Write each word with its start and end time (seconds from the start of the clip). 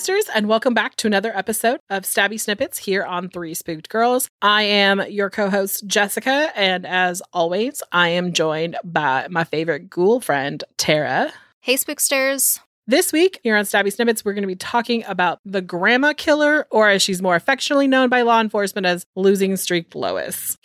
Spooksters, 0.00 0.30
and 0.34 0.48
welcome 0.48 0.72
back 0.72 0.96
to 0.96 1.06
another 1.06 1.36
episode 1.36 1.78
of 1.90 2.04
Stabby 2.04 2.40
Snippets 2.40 2.78
here 2.78 3.04
on 3.04 3.28
Three 3.28 3.52
Spooked 3.52 3.90
Girls. 3.90 4.28
I 4.40 4.62
am 4.62 5.02
your 5.10 5.28
co 5.28 5.50
host, 5.50 5.86
Jessica, 5.86 6.50
and 6.56 6.86
as 6.86 7.20
always, 7.34 7.82
I 7.92 8.08
am 8.10 8.32
joined 8.32 8.78
by 8.82 9.26
my 9.28 9.44
favorite 9.44 9.90
ghoul 9.90 10.20
friend, 10.20 10.64
Tara. 10.78 11.30
Hey, 11.60 11.74
Spooksters. 11.74 12.60
This 12.86 13.12
week 13.12 13.40
here 13.42 13.56
on 13.56 13.64
Stabby 13.64 13.92
Snippets, 13.92 14.24
we're 14.24 14.32
going 14.32 14.42
to 14.42 14.48
be 14.48 14.56
talking 14.56 15.04
about 15.06 15.38
the 15.44 15.60
Grandma 15.60 16.14
Killer, 16.14 16.66
or 16.70 16.88
as 16.88 17.02
she's 17.02 17.20
more 17.20 17.36
affectionately 17.36 17.86
known 17.86 18.08
by 18.08 18.22
law 18.22 18.40
enforcement 18.40 18.86
as 18.86 19.04
Losing 19.16 19.56
Streak 19.56 19.94
Lois. 19.94 20.56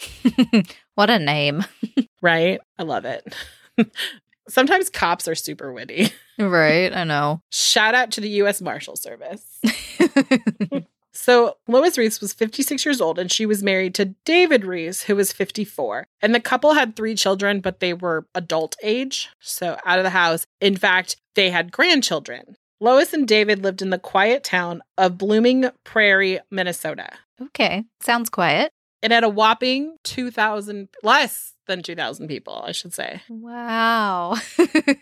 what 0.95 1.09
a 1.09 1.19
name. 1.19 1.65
Right? 2.21 2.59
I 2.79 2.83
love 2.83 3.05
it. 3.05 3.35
Sometimes 4.47 4.89
cops 4.89 5.27
are 5.27 5.35
super 5.35 5.71
witty. 5.73 6.11
right, 6.39 6.93
I 6.93 7.03
know. 7.03 7.41
Shout 7.51 7.95
out 7.95 8.11
to 8.11 8.21
the 8.21 8.29
U.S. 8.29 8.61
Marshal 8.61 8.95
Service. 8.95 9.59
So 11.15 11.55
Lois 11.67 11.97
Riess 11.97 12.19
was 12.19 12.33
56 12.33 12.85
years 12.85 12.99
old 12.99 13.17
and 13.17 13.31
she 13.31 13.45
was 13.45 13.63
married 13.63 13.95
to 13.95 14.13
David 14.25 14.65
Riess, 14.65 15.03
who 15.03 15.15
was 15.15 15.31
54. 15.31 16.05
And 16.21 16.35
the 16.35 16.41
couple 16.41 16.73
had 16.73 16.95
three 16.95 17.15
children, 17.15 17.61
but 17.61 17.79
they 17.79 17.93
were 17.93 18.27
adult 18.35 18.75
age, 18.83 19.29
so 19.39 19.77
out 19.85 19.97
of 19.97 20.03
the 20.03 20.09
house. 20.09 20.45
In 20.59 20.75
fact, 20.75 21.15
they 21.35 21.49
had 21.49 21.71
grandchildren. 21.71 22.57
Lois 22.81 23.13
and 23.13 23.25
David 23.25 23.63
lived 23.63 23.81
in 23.81 23.89
the 23.89 23.97
quiet 23.97 24.43
town 24.43 24.81
of 24.97 25.17
Blooming 25.17 25.69
Prairie, 25.85 26.41
Minnesota. 26.51 27.09
okay, 27.41 27.85
sounds 28.01 28.29
quiet. 28.29 28.71
It 29.01 29.11
had 29.11 29.23
a 29.23 29.29
whopping 29.29 29.95
2,000, 30.03 30.89
less 31.01 31.53
than 31.67 31.81
2,000 31.83 32.27
people, 32.27 32.63
I 32.65 32.71
should 32.71 32.93
say. 32.93 33.21
Wow. 33.29 34.35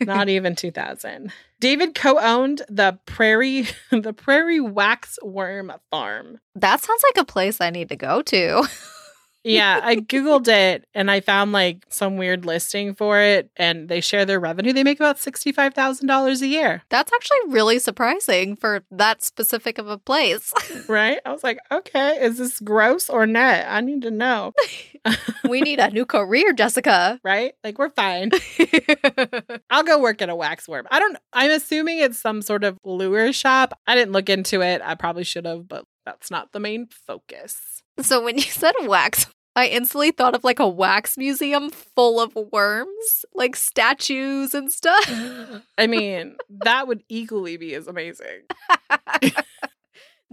Not 0.02 0.30
even 0.36 0.56
2000. 0.56 1.32
David 1.60 1.96
co-owned 1.96 2.62
the 2.70 3.00
Prairie 3.06 3.68
the 3.92 4.14
Prairie 4.14 4.60
Wax 4.60 5.18
Worm 5.24 5.72
Farm. 5.92 6.40
that 6.56 6.82
sounds 6.82 7.04
like 7.14 7.22
a 7.22 7.26
place 7.26 7.62
I 7.62 7.70
need 7.70 7.90
to 7.90 7.96
go 7.96 8.22
to. 8.24 8.68
Yeah, 9.44 9.82
I 9.84 9.98
googled 9.98 10.48
it 10.48 10.86
and 10.94 11.12
I 11.12 11.20
found 11.20 11.52
like 11.52 11.86
some 11.90 12.18
weird 12.18 12.46
listing 12.46 12.94
for 12.94 13.20
it 13.20 13.50
and 13.58 13.90
they 13.90 14.02
share 14.02 14.26
their 14.26 14.40
revenue. 14.40 14.74
They 14.74 14.84
make 14.84 15.00
about 15.00 15.18
$65,000 15.18 16.42
a 16.42 16.48
year, 16.48 16.82
That's 16.90 17.12
actually 17.14 17.40
really 17.48 17.80
surprising 17.80 18.56
for 18.56 18.84
that 18.92 19.24
specific 19.24 19.78
of 19.78 19.88
a 19.88 19.98
place. 19.98 20.54
right? 20.88 21.20
I 21.26 21.32
was 21.32 21.44
like, 21.44 21.60
"Okay, 21.72 22.18
is 22.22 22.38
this 22.38 22.60
gross 22.60 23.10
or 23.10 23.26
net? 23.26 23.66
I 23.70 23.82
need 23.82 24.02
to 24.04 24.12
know." 24.12 24.54
we 25.50 25.62
need 25.62 25.80
a 25.80 25.90
new 25.90 26.06
career, 26.06 26.54
Jessica. 26.54 27.20
Right? 27.24 27.54
Like 27.64 27.78
we're 27.78 27.90
fine. 27.90 28.32
I'll 29.70 29.84
go 29.84 30.00
work 30.00 30.22
at 30.22 30.30
a 30.30 30.36
waxworm. 30.36 30.84
I 30.90 31.00
don't 31.00 31.18
I'm 31.34 31.52
assuming 31.52 32.00
it's 32.00 32.20
some 32.20 32.42
sort 32.42 32.64
of 32.64 32.78
lure 32.84 33.34
shop. 33.34 33.78
I 33.88 33.96
didn't 33.96 34.14
look 34.14 34.30
into 34.30 34.62
it. 34.62 34.82
I 34.84 34.96
probably 34.96 35.24
should 35.24 35.46
have, 35.46 35.68
but 35.68 35.86
that's 36.06 36.32
not 36.32 36.52
the 36.52 36.60
main 36.60 36.88
focus. 36.88 37.83
So 38.02 38.24
when 38.24 38.38
you 38.38 38.44
said 38.44 38.74
wax, 38.84 39.28
I 39.56 39.68
instantly 39.68 40.12
thought 40.12 40.36
of 40.36 40.44
like 40.44 40.60
a 40.60 40.68
wax 40.68 41.18
museum 41.18 41.70
full 41.70 42.20
of 42.20 42.36
worms, 42.52 43.26
like 43.36 43.56
statues 43.56 44.56
and 44.56 44.72
stuff. 44.72 45.08
I 45.78 45.88
mean, 45.88 46.38
that 46.64 46.88
would 46.88 47.04
equally 47.08 47.58
be 47.58 47.76
as 47.76 47.88
amazing, 47.88 48.44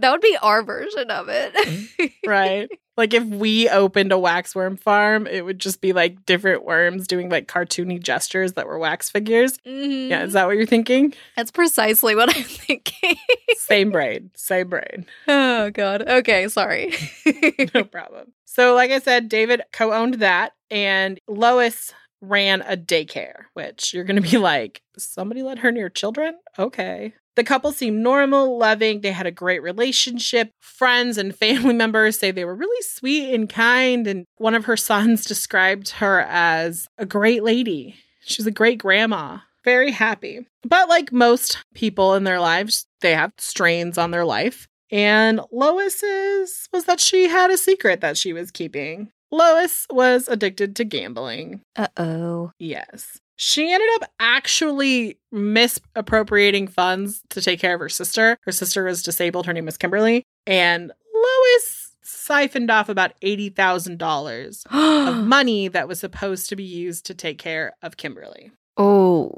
that 0.01 0.11
would 0.11 0.21
be 0.21 0.37
our 0.41 0.63
version 0.63 1.09
of 1.09 1.27
it. 1.29 2.11
right? 2.25 2.69
like 2.97 3.13
if 3.13 3.23
we 3.23 3.69
opened 3.69 4.11
a 4.11 4.17
waxworm 4.17 4.77
farm, 4.77 5.25
it 5.25 5.43
would 5.45 5.57
just 5.59 5.81
be 5.81 5.93
like 5.93 6.25
different 6.25 6.65
worms 6.65 7.07
doing 7.07 7.29
like 7.29 7.47
cartoony 7.47 7.99
gestures 8.01 8.53
that 8.53 8.67
were 8.67 8.77
wax 8.77 9.09
figures. 9.09 9.57
Mhm. 9.59 10.09
Yeah, 10.09 10.23
is 10.23 10.33
that 10.33 10.45
what 10.45 10.57
you're 10.57 10.65
thinking? 10.65 11.13
That's 11.35 11.51
precisely 11.51 12.15
what 12.15 12.35
I'm 12.35 12.43
thinking. 12.43 13.15
Same 13.57 13.91
brain, 13.91 14.29
same 14.35 14.67
brain. 14.69 15.05
oh 15.27 15.69
god. 15.71 16.07
Okay, 16.07 16.47
sorry. 16.47 16.93
No 17.73 17.83
problem. 17.83 18.33
So, 18.45 18.75
like 18.75 18.91
I 18.91 18.99
said, 18.99 19.29
David 19.29 19.61
co 19.71 19.93
owned 19.93 20.15
that, 20.15 20.51
and 20.69 21.19
Lois 21.27 21.93
ran 22.21 22.61
a 22.61 22.77
daycare, 22.77 23.45
which 23.53 23.93
you're 23.93 24.03
going 24.03 24.21
to 24.21 24.29
be 24.29 24.37
like, 24.37 24.81
somebody 24.97 25.41
let 25.41 25.59
her 25.59 25.71
near 25.71 25.89
children? 25.89 26.35
Okay. 26.57 27.13
The 27.35 27.43
couple 27.43 27.71
seemed 27.71 28.01
normal, 28.01 28.57
loving. 28.57 29.01
They 29.01 29.11
had 29.11 29.25
a 29.25 29.31
great 29.31 29.63
relationship. 29.63 30.51
Friends 30.59 31.17
and 31.17 31.35
family 31.35 31.73
members 31.75 32.19
say 32.19 32.31
they 32.31 32.45
were 32.45 32.55
really 32.55 32.81
sweet 32.83 33.33
and 33.33 33.49
kind. 33.49 34.05
And 34.05 34.25
one 34.37 34.55
of 34.55 34.65
her 34.65 34.77
sons 34.77 35.25
described 35.25 35.89
her 35.91 36.21
as 36.21 36.87
a 36.97 37.05
great 37.05 37.43
lady. 37.43 37.95
She 38.23 38.41
was 38.41 38.47
a 38.47 38.51
great 38.51 38.77
grandma, 38.77 39.39
very 39.63 39.91
happy. 39.91 40.45
But 40.63 40.89
like 40.89 41.11
most 41.11 41.57
people 41.73 42.13
in 42.13 42.23
their 42.23 42.39
lives, 42.39 42.85
they 43.01 43.15
have 43.15 43.33
strains 43.37 43.97
on 43.97 44.11
their 44.11 44.25
life. 44.25 44.67
And 44.91 45.39
Lois's 45.51 46.67
was 46.73 46.83
that 46.85 46.99
she 46.99 47.29
had 47.29 47.49
a 47.49 47.57
secret 47.57 48.01
that 48.01 48.17
she 48.17 48.33
was 48.33 48.51
keeping. 48.51 49.11
Lois 49.31 49.87
was 49.89 50.27
addicted 50.27 50.75
to 50.75 50.83
gambling. 50.83 51.61
Uh 51.75 51.87
oh. 51.97 52.51
Yes. 52.59 53.19
She 53.37 53.71
ended 53.71 53.89
up 53.95 54.11
actually 54.19 55.17
misappropriating 55.31 56.67
funds 56.67 57.23
to 57.29 57.41
take 57.41 57.59
care 57.59 57.73
of 57.73 57.79
her 57.79 57.89
sister. 57.89 58.37
Her 58.43 58.51
sister 58.51 58.83
was 58.83 59.01
disabled. 59.01 59.45
Her 59.47 59.53
name 59.53 59.65
was 59.65 59.77
Kimberly. 59.77 60.25
And 60.45 60.91
Lois 61.13 61.95
siphoned 62.03 62.69
off 62.69 62.87
about 62.89 63.19
$80,000 63.21 64.65
of 65.07 65.25
money 65.25 65.67
that 65.69 65.87
was 65.87 65.99
supposed 65.99 66.49
to 66.49 66.55
be 66.55 66.63
used 66.63 67.05
to 67.07 67.13
take 67.15 67.39
care 67.39 67.73
of 67.81 67.97
Kimberly. 67.97 68.51
oh. 68.77 69.37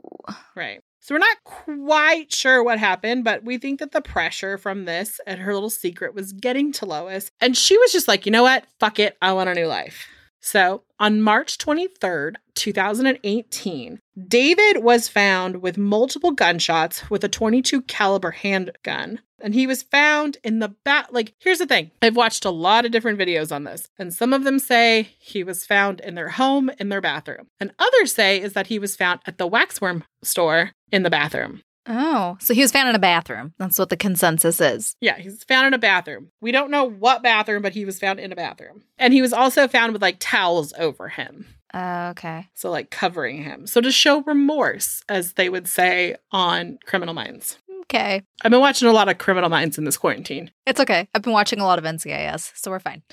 Right. 0.55 0.81
So 1.03 1.14
we're 1.14 1.19
not 1.19 1.44
quite 1.44 2.31
sure 2.31 2.64
what 2.64 2.80
happened, 2.80 3.25
but 3.25 3.44
we 3.44 3.58
think 3.58 3.81
that 3.81 3.91
the 3.91 4.00
pressure 4.00 4.58
from 4.58 4.86
this 4.86 5.19
and 5.28 5.41
her 5.41 5.53
little 5.53 5.69
secret 5.69 6.16
was 6.16 6.31
getting 6.31 6.72
to 6.72 6.86
Lois. 6.86 7.30
And 7.41 7.58
she 7.58 7.78
was 7.78 7.91
just 7.91 8.08
like, 8.08 8.25
you 8.25 8.31
know 8.31 8.44
what? 8.44 8.64
Fuck 8.80 9.00
it. 9.00 9.18
I 9.22 9.34
want 9.34 9.50
a 9.50 9.53
new 9.53 9.68
life. 9.68 10.08
So 10.40 10.84
on 11.00 11.22
March 11.22 11.58
23rd, 11.58 12.36
2018, 12.56 14.00
David 14.28 14.84
was 14.84 15.09
found 15.09 15.62
with 15.62 15.78
multiple 15.78 16.31
gunshots 16.31 17.09
with 17.09 17.25
a 17.25 17.30
22 17.30 17.81
caliber 17.81 18.31
handgun. 18.31 19.20
And 19.41 19.53
he 19.53 19.68
was 19.68 19.84
found 19.84 20.38
in 20.41 20.59
the 20.59 20.70
back. 20.70 21.08
Like, 21.12 21.34
here's 21.40 21.59
the 21.59 21.66
thing 21.66 21.91
I've 22.02 22.16
watched 22.16 22.46
a 22.46 22.50
lot 22.50 22.85
of 22.85 22.94
different 22.94 23.20
videos 23.20 23.53
on 23.53 23.66
this, 23.66 23.90
and 24.00 24.14
some 24.14 24.31
of 24.31 24.46
them 24.46 24.58
say 24.58 25.09
he 25.20 25.44
was 25.44 25.66
found 25.66 26.00
in 26.00 26.16
their 26.16 26.30
home, 26.30 26.72
in 26.80 26.88
their 26.88 27.02
bathroom. 27.02 27.47
And 27.59 27.74
others 27.78 28.14
say 28.14 28.40
is 28.40 28.53
that 28.53 28.68
he 28.68 28.80
was 28.80 28.96
found 28.96 29.20
at 29.25 29.38
the 29.38 29.47
waxworm 29.47 30.03
store 30.24 30.72
in 30.93 31.03
the 31.03 31.09
bathroom. 31.09 31.61
Oh. 31.85 32.37
So 32.39 32.53
he 32.53 32.61
was 32.61 32.71
found 32.71 32.87
in 32.87 32.95
a 32.95 32.99
bathroom. 32.99 33.53
That's 33.57 33.77
what 33.77 33.89
the 33.89 33.97
consensus 33.97 34.61
is. 34.61 34.95
Yeah, 35.01 35.17
he's 35.17 35.43
found 35.43 35.67
in 35.67 35.73
a 35.73 35.79
bathroom. 35.79 36.29
We 36.40 36.53
don't 36.53 36.72
know 36.72 36.85
what 36.85 37.23
bathroom, 37.23 37.61
but 37.61 37.73
he 37.73 37.84
was 37.84 37.99
found 37.99 38.19
in 38.19 38.31
a 38.31 38.37
bathroom. 38.37 38.84
And 38.97 39.13
he 39.13 39.22
was 39.22 39.34
also 39.34 39.67
found 39.67 39.91
with 39.91 40.01
like 40.01 40.17
towels 40.19 40.72
over 40.78 41.09
him. 41.09 41.45
Uh, 41.73 42.09
okay. 42.11 42.47
So, 42.53 42.69
like 42.69 42.91
covering 42.91 43.43
him. 43.43 43.66
So, 43.66 43.81
to 43.81 43.91
show 43.91 44.22
remorse, 44.22 45.01
as 45.09 45.34
they 45.34 45.49
would 45.49 45.67
say 45.67 46.16
on 46.31 46.78
Criminal 46.85 47.16
Minds. 47.16 47.57
Okay. 47.93 48.23
I've 48.43 48.49
been 48.49 48.59
watching 48.59 48.87
a 48.87 48.91
lot 48.91 49.07
of 49.07 49.19
Criminal 49.19 49.49
Minds 49.49 49.78
in 49.78 49.84
this 49.84 49.97
quarantine. 49.97 50.49
It's 50.66 50.79
okay. 50.79 51.07
I've 51.13 51.22
been 51.22 51.31
watching 51.31 51.59
a 51.59 51.66
lot 51.66 51.78
of 51.78 51.85
NCIS, 51.85 52.51
so 52.55 52.72
we're 52.72 52.79
fine. 52.79 53.03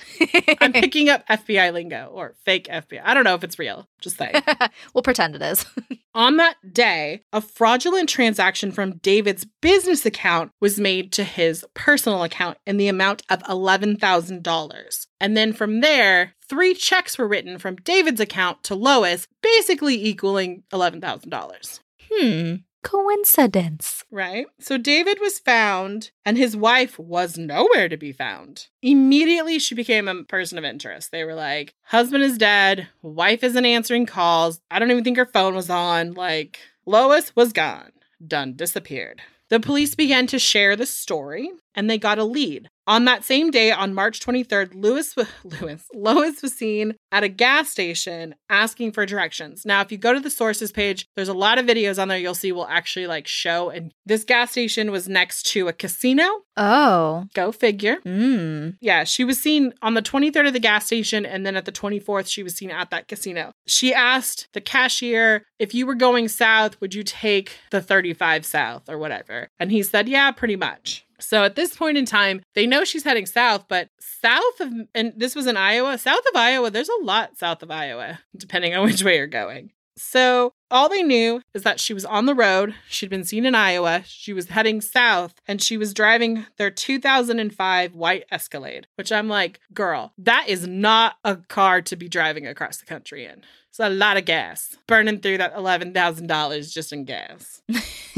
I'm 0.59 0.73
picking 0.73 1.07
up 1.07 1.23
FBI 1.27 1.71
lingo 1.71 2.09
or 2.11 2.33
fake 2.45 2.67
FBI. 2.67 2.99
I 3.03 3.13
don't 3.13 3.23
know 3.23 3.35
if 3.35 3.43
it's 3.43 3.59
real. 3.59 3.87
Just 3.99 4.17
say. 4.17 4.33
we'll 4.95 5.03
pretend 5.03 5.35
it 5.35 5.41
is. 5.43 5.67
On 6.15 6.37
that 6.37 6.55
day, 6.73 7.21
a 7.31 7.41
fraudulent 7.41 8.09
transaction 8.09 8.71
from 8.71 8.97
David's 8.97 9.45
business 9.61 10.03
account 10.03 10.51
was 10.59 10.79
made 10.79 11.11
to 11.13 11.23
his 11.23 11.63
personal 11.75 12.23
account 12.23 12.57
in 12.65 12.77
the 12.77 12.87
amount 12.87 13.21
of 13.29 13.43
$11,000. 13.43 15.07
And 15.19 15.37
then 15.37 15.53
from 15.53 15.81
there, 15.81 16.33
three 16.49 16.73
checks 16.73 17.19
were 17.19 17.27
written 17.27 17.59
from 17.59 17.75
David's 17.75 18.19
account 18.19 18.63
to 18.63 18.75
Lois, 18.75 19.27
basically 19.43 20.03
equaling 20.03 20.63
$11,000. 20.73 21.79
hmm. 22.11 22.55
Coincidence. 22.83 24.03
Right? 24.11 24.47
So 24.59 24.77
David 24.77 25.19
was 25.21 25.39
found 25.39 26.11
and 26.25 26.37
his 26.37 26.55
wife 26.55 26.97
was 26.99 27.37
nowhere 27.37 27.89
to 27.89 27.97
be 27.97 28.11
found. 28.11 28.67
Immediately, 28.81 29.59
she 29.59 29.75
became 29.75 30.07
a 30.07 30.23
person 30.23 30.57
of 30.57 30.63
interest. 30.63 31.11
They 31.11 31.23
were 31.23 31.35
like, 31.35 31.73
husband 31.83 32.23
is 32.23 32.37
dead, 32.37 32.87
wife 33.01 33.43
isn't 33.43 33.65
answering 33.65 34.05
calls. 34.05 34.61
I 34.69 34.79
don't 34.79 34.91
even 34.91 35.03
think 35.03 35.17
her 35.17 35.25
phone 35.25 35.55
was 35.55 35.69
on. 35.69 36.13
Like, 36.13 36.59
Lois 36.85 37.35
was 37.35 37.53
gone, 37.53 37.91
done, 38.25 38.55
disappeared. 38.55 39.21
The 39.49 39.59
police 39.59 39.95
began 39.95 40.27
to 40.27 40.39
share 40.39 40.75
the 40.75 40.85
story 40.85 41.51
and 41.75 41.89
they 41.89 41.97
got 41.97 42.19
a 42.19 42.23
lead. 42.23 42.69
On 42.87 43.05
that 43.05 43.23
same 43.23 43.51
day, 43.51 43.71
on 43.71 43.93
March 43.93 44.19
23rd, 44.19 44.73
Lewis, 44.73 45.15
Lewis, 45.43 45.85
Lois 45.93 46.41
was 46.41 46.53
seen 46.53 46.95
at 47.11 47.23
a 47.23 47.29
gas 47.29 47.69
station 47.69 48.35
asking 48.49 48.91
for 48.91 49.05
directions. 49.05 49.65
Now, 49.65 49.81
if 49.81 49.91
you 49.91 49.97
go 49.97 50.13
to 50.13 50.19
the 50.19 50.31
sources 50.31 50.71
page, 50.71 51.07
there's 51.15 51.29
a 51.29 51.33
lot 51.33 51.59
of 51.59 51.65
videos 51.65 52.01
on 52.01 52.07
there 52.07 52.17
you'll 52.17 52.33
see 52.33 52.51
will 52.51 52.67
actually 52.67 53.07
like 53.07 53.27
show. 53.27 53.69
And 53.69 53.93
this 54.05 54.23
gas 54.23 54.51
station 54.51 54.91
was 54.91 55.07
next 55.07 55.43
to 55.51 55.67
a 55.67 55.73
casino. 55.73 56.23
Oh. 56.57 57.25
Go 57.33 57.51
figure. 57.51 57.97
Mm. 57.97 58.77
Yeah, 58.81 59.03
she 59.03 59.23
was 59.23 59.39
seen 59.39 59.73
on 59.81 59.93
the 59.93 60.01
23rd 60.01 60.47
at 60.47 60.53
the 60.53 60.59
gas 60.59 60.87
station, 60.87 61.25
and 61.25 61.45
then 61.45 61.55
at 61.55 61.65
the 61.65 61.71
24th, 61.71 62.27
she 62.27 62.43
was 62.43 62.55
seen 62.55 62.71
at 62.71 62.89
that 62.89 63.07
casino. 63.07 63.51
She 63.67 63.93
asked 63.93 64.47
the 64.53 64.61
cashier, 64.61 65.45
if 65.59 65.73
you 65.73 65.85
were 65.85 65.95
going 65.95 66.27
south, 66.27 66.81
would 66.81 66.93
you 66.93 67.03
take 67.03 67.57
the 67.69 67.81
35 67.81 68.43
south 68.45 68.89
or 68.89 68.97
whatever? 68.97 69.49
And 69.59 69.71
he 69.71 69.83
said, 69.83 70.09
yeah, 70.09 70.31
pretty 70.31 70.55
much. 70.55 71.05
So 71.21 71.43
at 71.43 71.55
this 71.55 71.75
point 71.75 71.97
in 71.97 72.05
time, 72.05 72.41
they 72.55 72.67
know 72.67 72.83
she's 72.83 73.03
heading 73.03 73.25
south, 73.25 73.65
but 73.67 73.89
south 73.99 74.59
of, 74.59 74.73
and 74.93 75.13
this 75.15 75.35
was 75.35 75.47
in 75.47 75.57
Iowa, 75.57 75.97
south 75.97 76.23
of 76.29 76.35
Iowa, 76.35 76.71
there's 76.71 76.89
a 76.89 77.03
lot 77.03 77.37
south 77.37 77.63
of 77.63 77.71
Iowa, 77.71 78.19
depending 78.35 78.75
on 78.75 78.83
which 78.85 79.03
way 79.03 79.17
you're 79.17 79.27
going. 79.27 79.71
So 79.97 80.53
all 80.71 80.89
they 80.89 81.03
knew 81.03 81.41
is 81.53 81.63
that 81.63 81.79
she 81.79 81.93
was 81.93 82.05
on 82.05 82.25
the 82.25 82.33
road. 82.33 82.73
She'd 82.87 83.09
been 83.09 83.23
seen 83.23 83.45
in 83.45 83.53
Iowa. 83.53 84.03
She 84.05 84.33
was 84.33 84.47
heading 84.47 84.81
south 84.81 85.35
and 85.47 85.61
she 85.61 85.77
was 85.77 85.93
driving 85.93 86.45
their 86.57 86.71
2005 86.71 87.93
white 87.93 88.23
Escalade, 88.31 88.87
which 88.95 89.11
I'm 89.11 89.27
like, 89.27 89.59
girl, 89.73 90.13
that 90.17 90.45
is 90.47 90.65
not 90.65 91.17
a 91.23 91.35
car 91.35 91.81
to 91.83 91.95
be 91.95 92.07
driving 92.07 92.47
across 92.47 92.77
the 92.77 92.85
country 92.85 93.25
in. 93.25 93.43
It's 93.69 93.79
a 93.79 93.89
lot 93.89 94.17
of 94.17 94.25
gas 94.25 94.75
burning 94.87 95.19
through 95.19 95.37
that 95.37 95.55
$11,000 95.55 96.73
just 96.73 96.91
in 96.91 97.05
gas. 97.05 97.61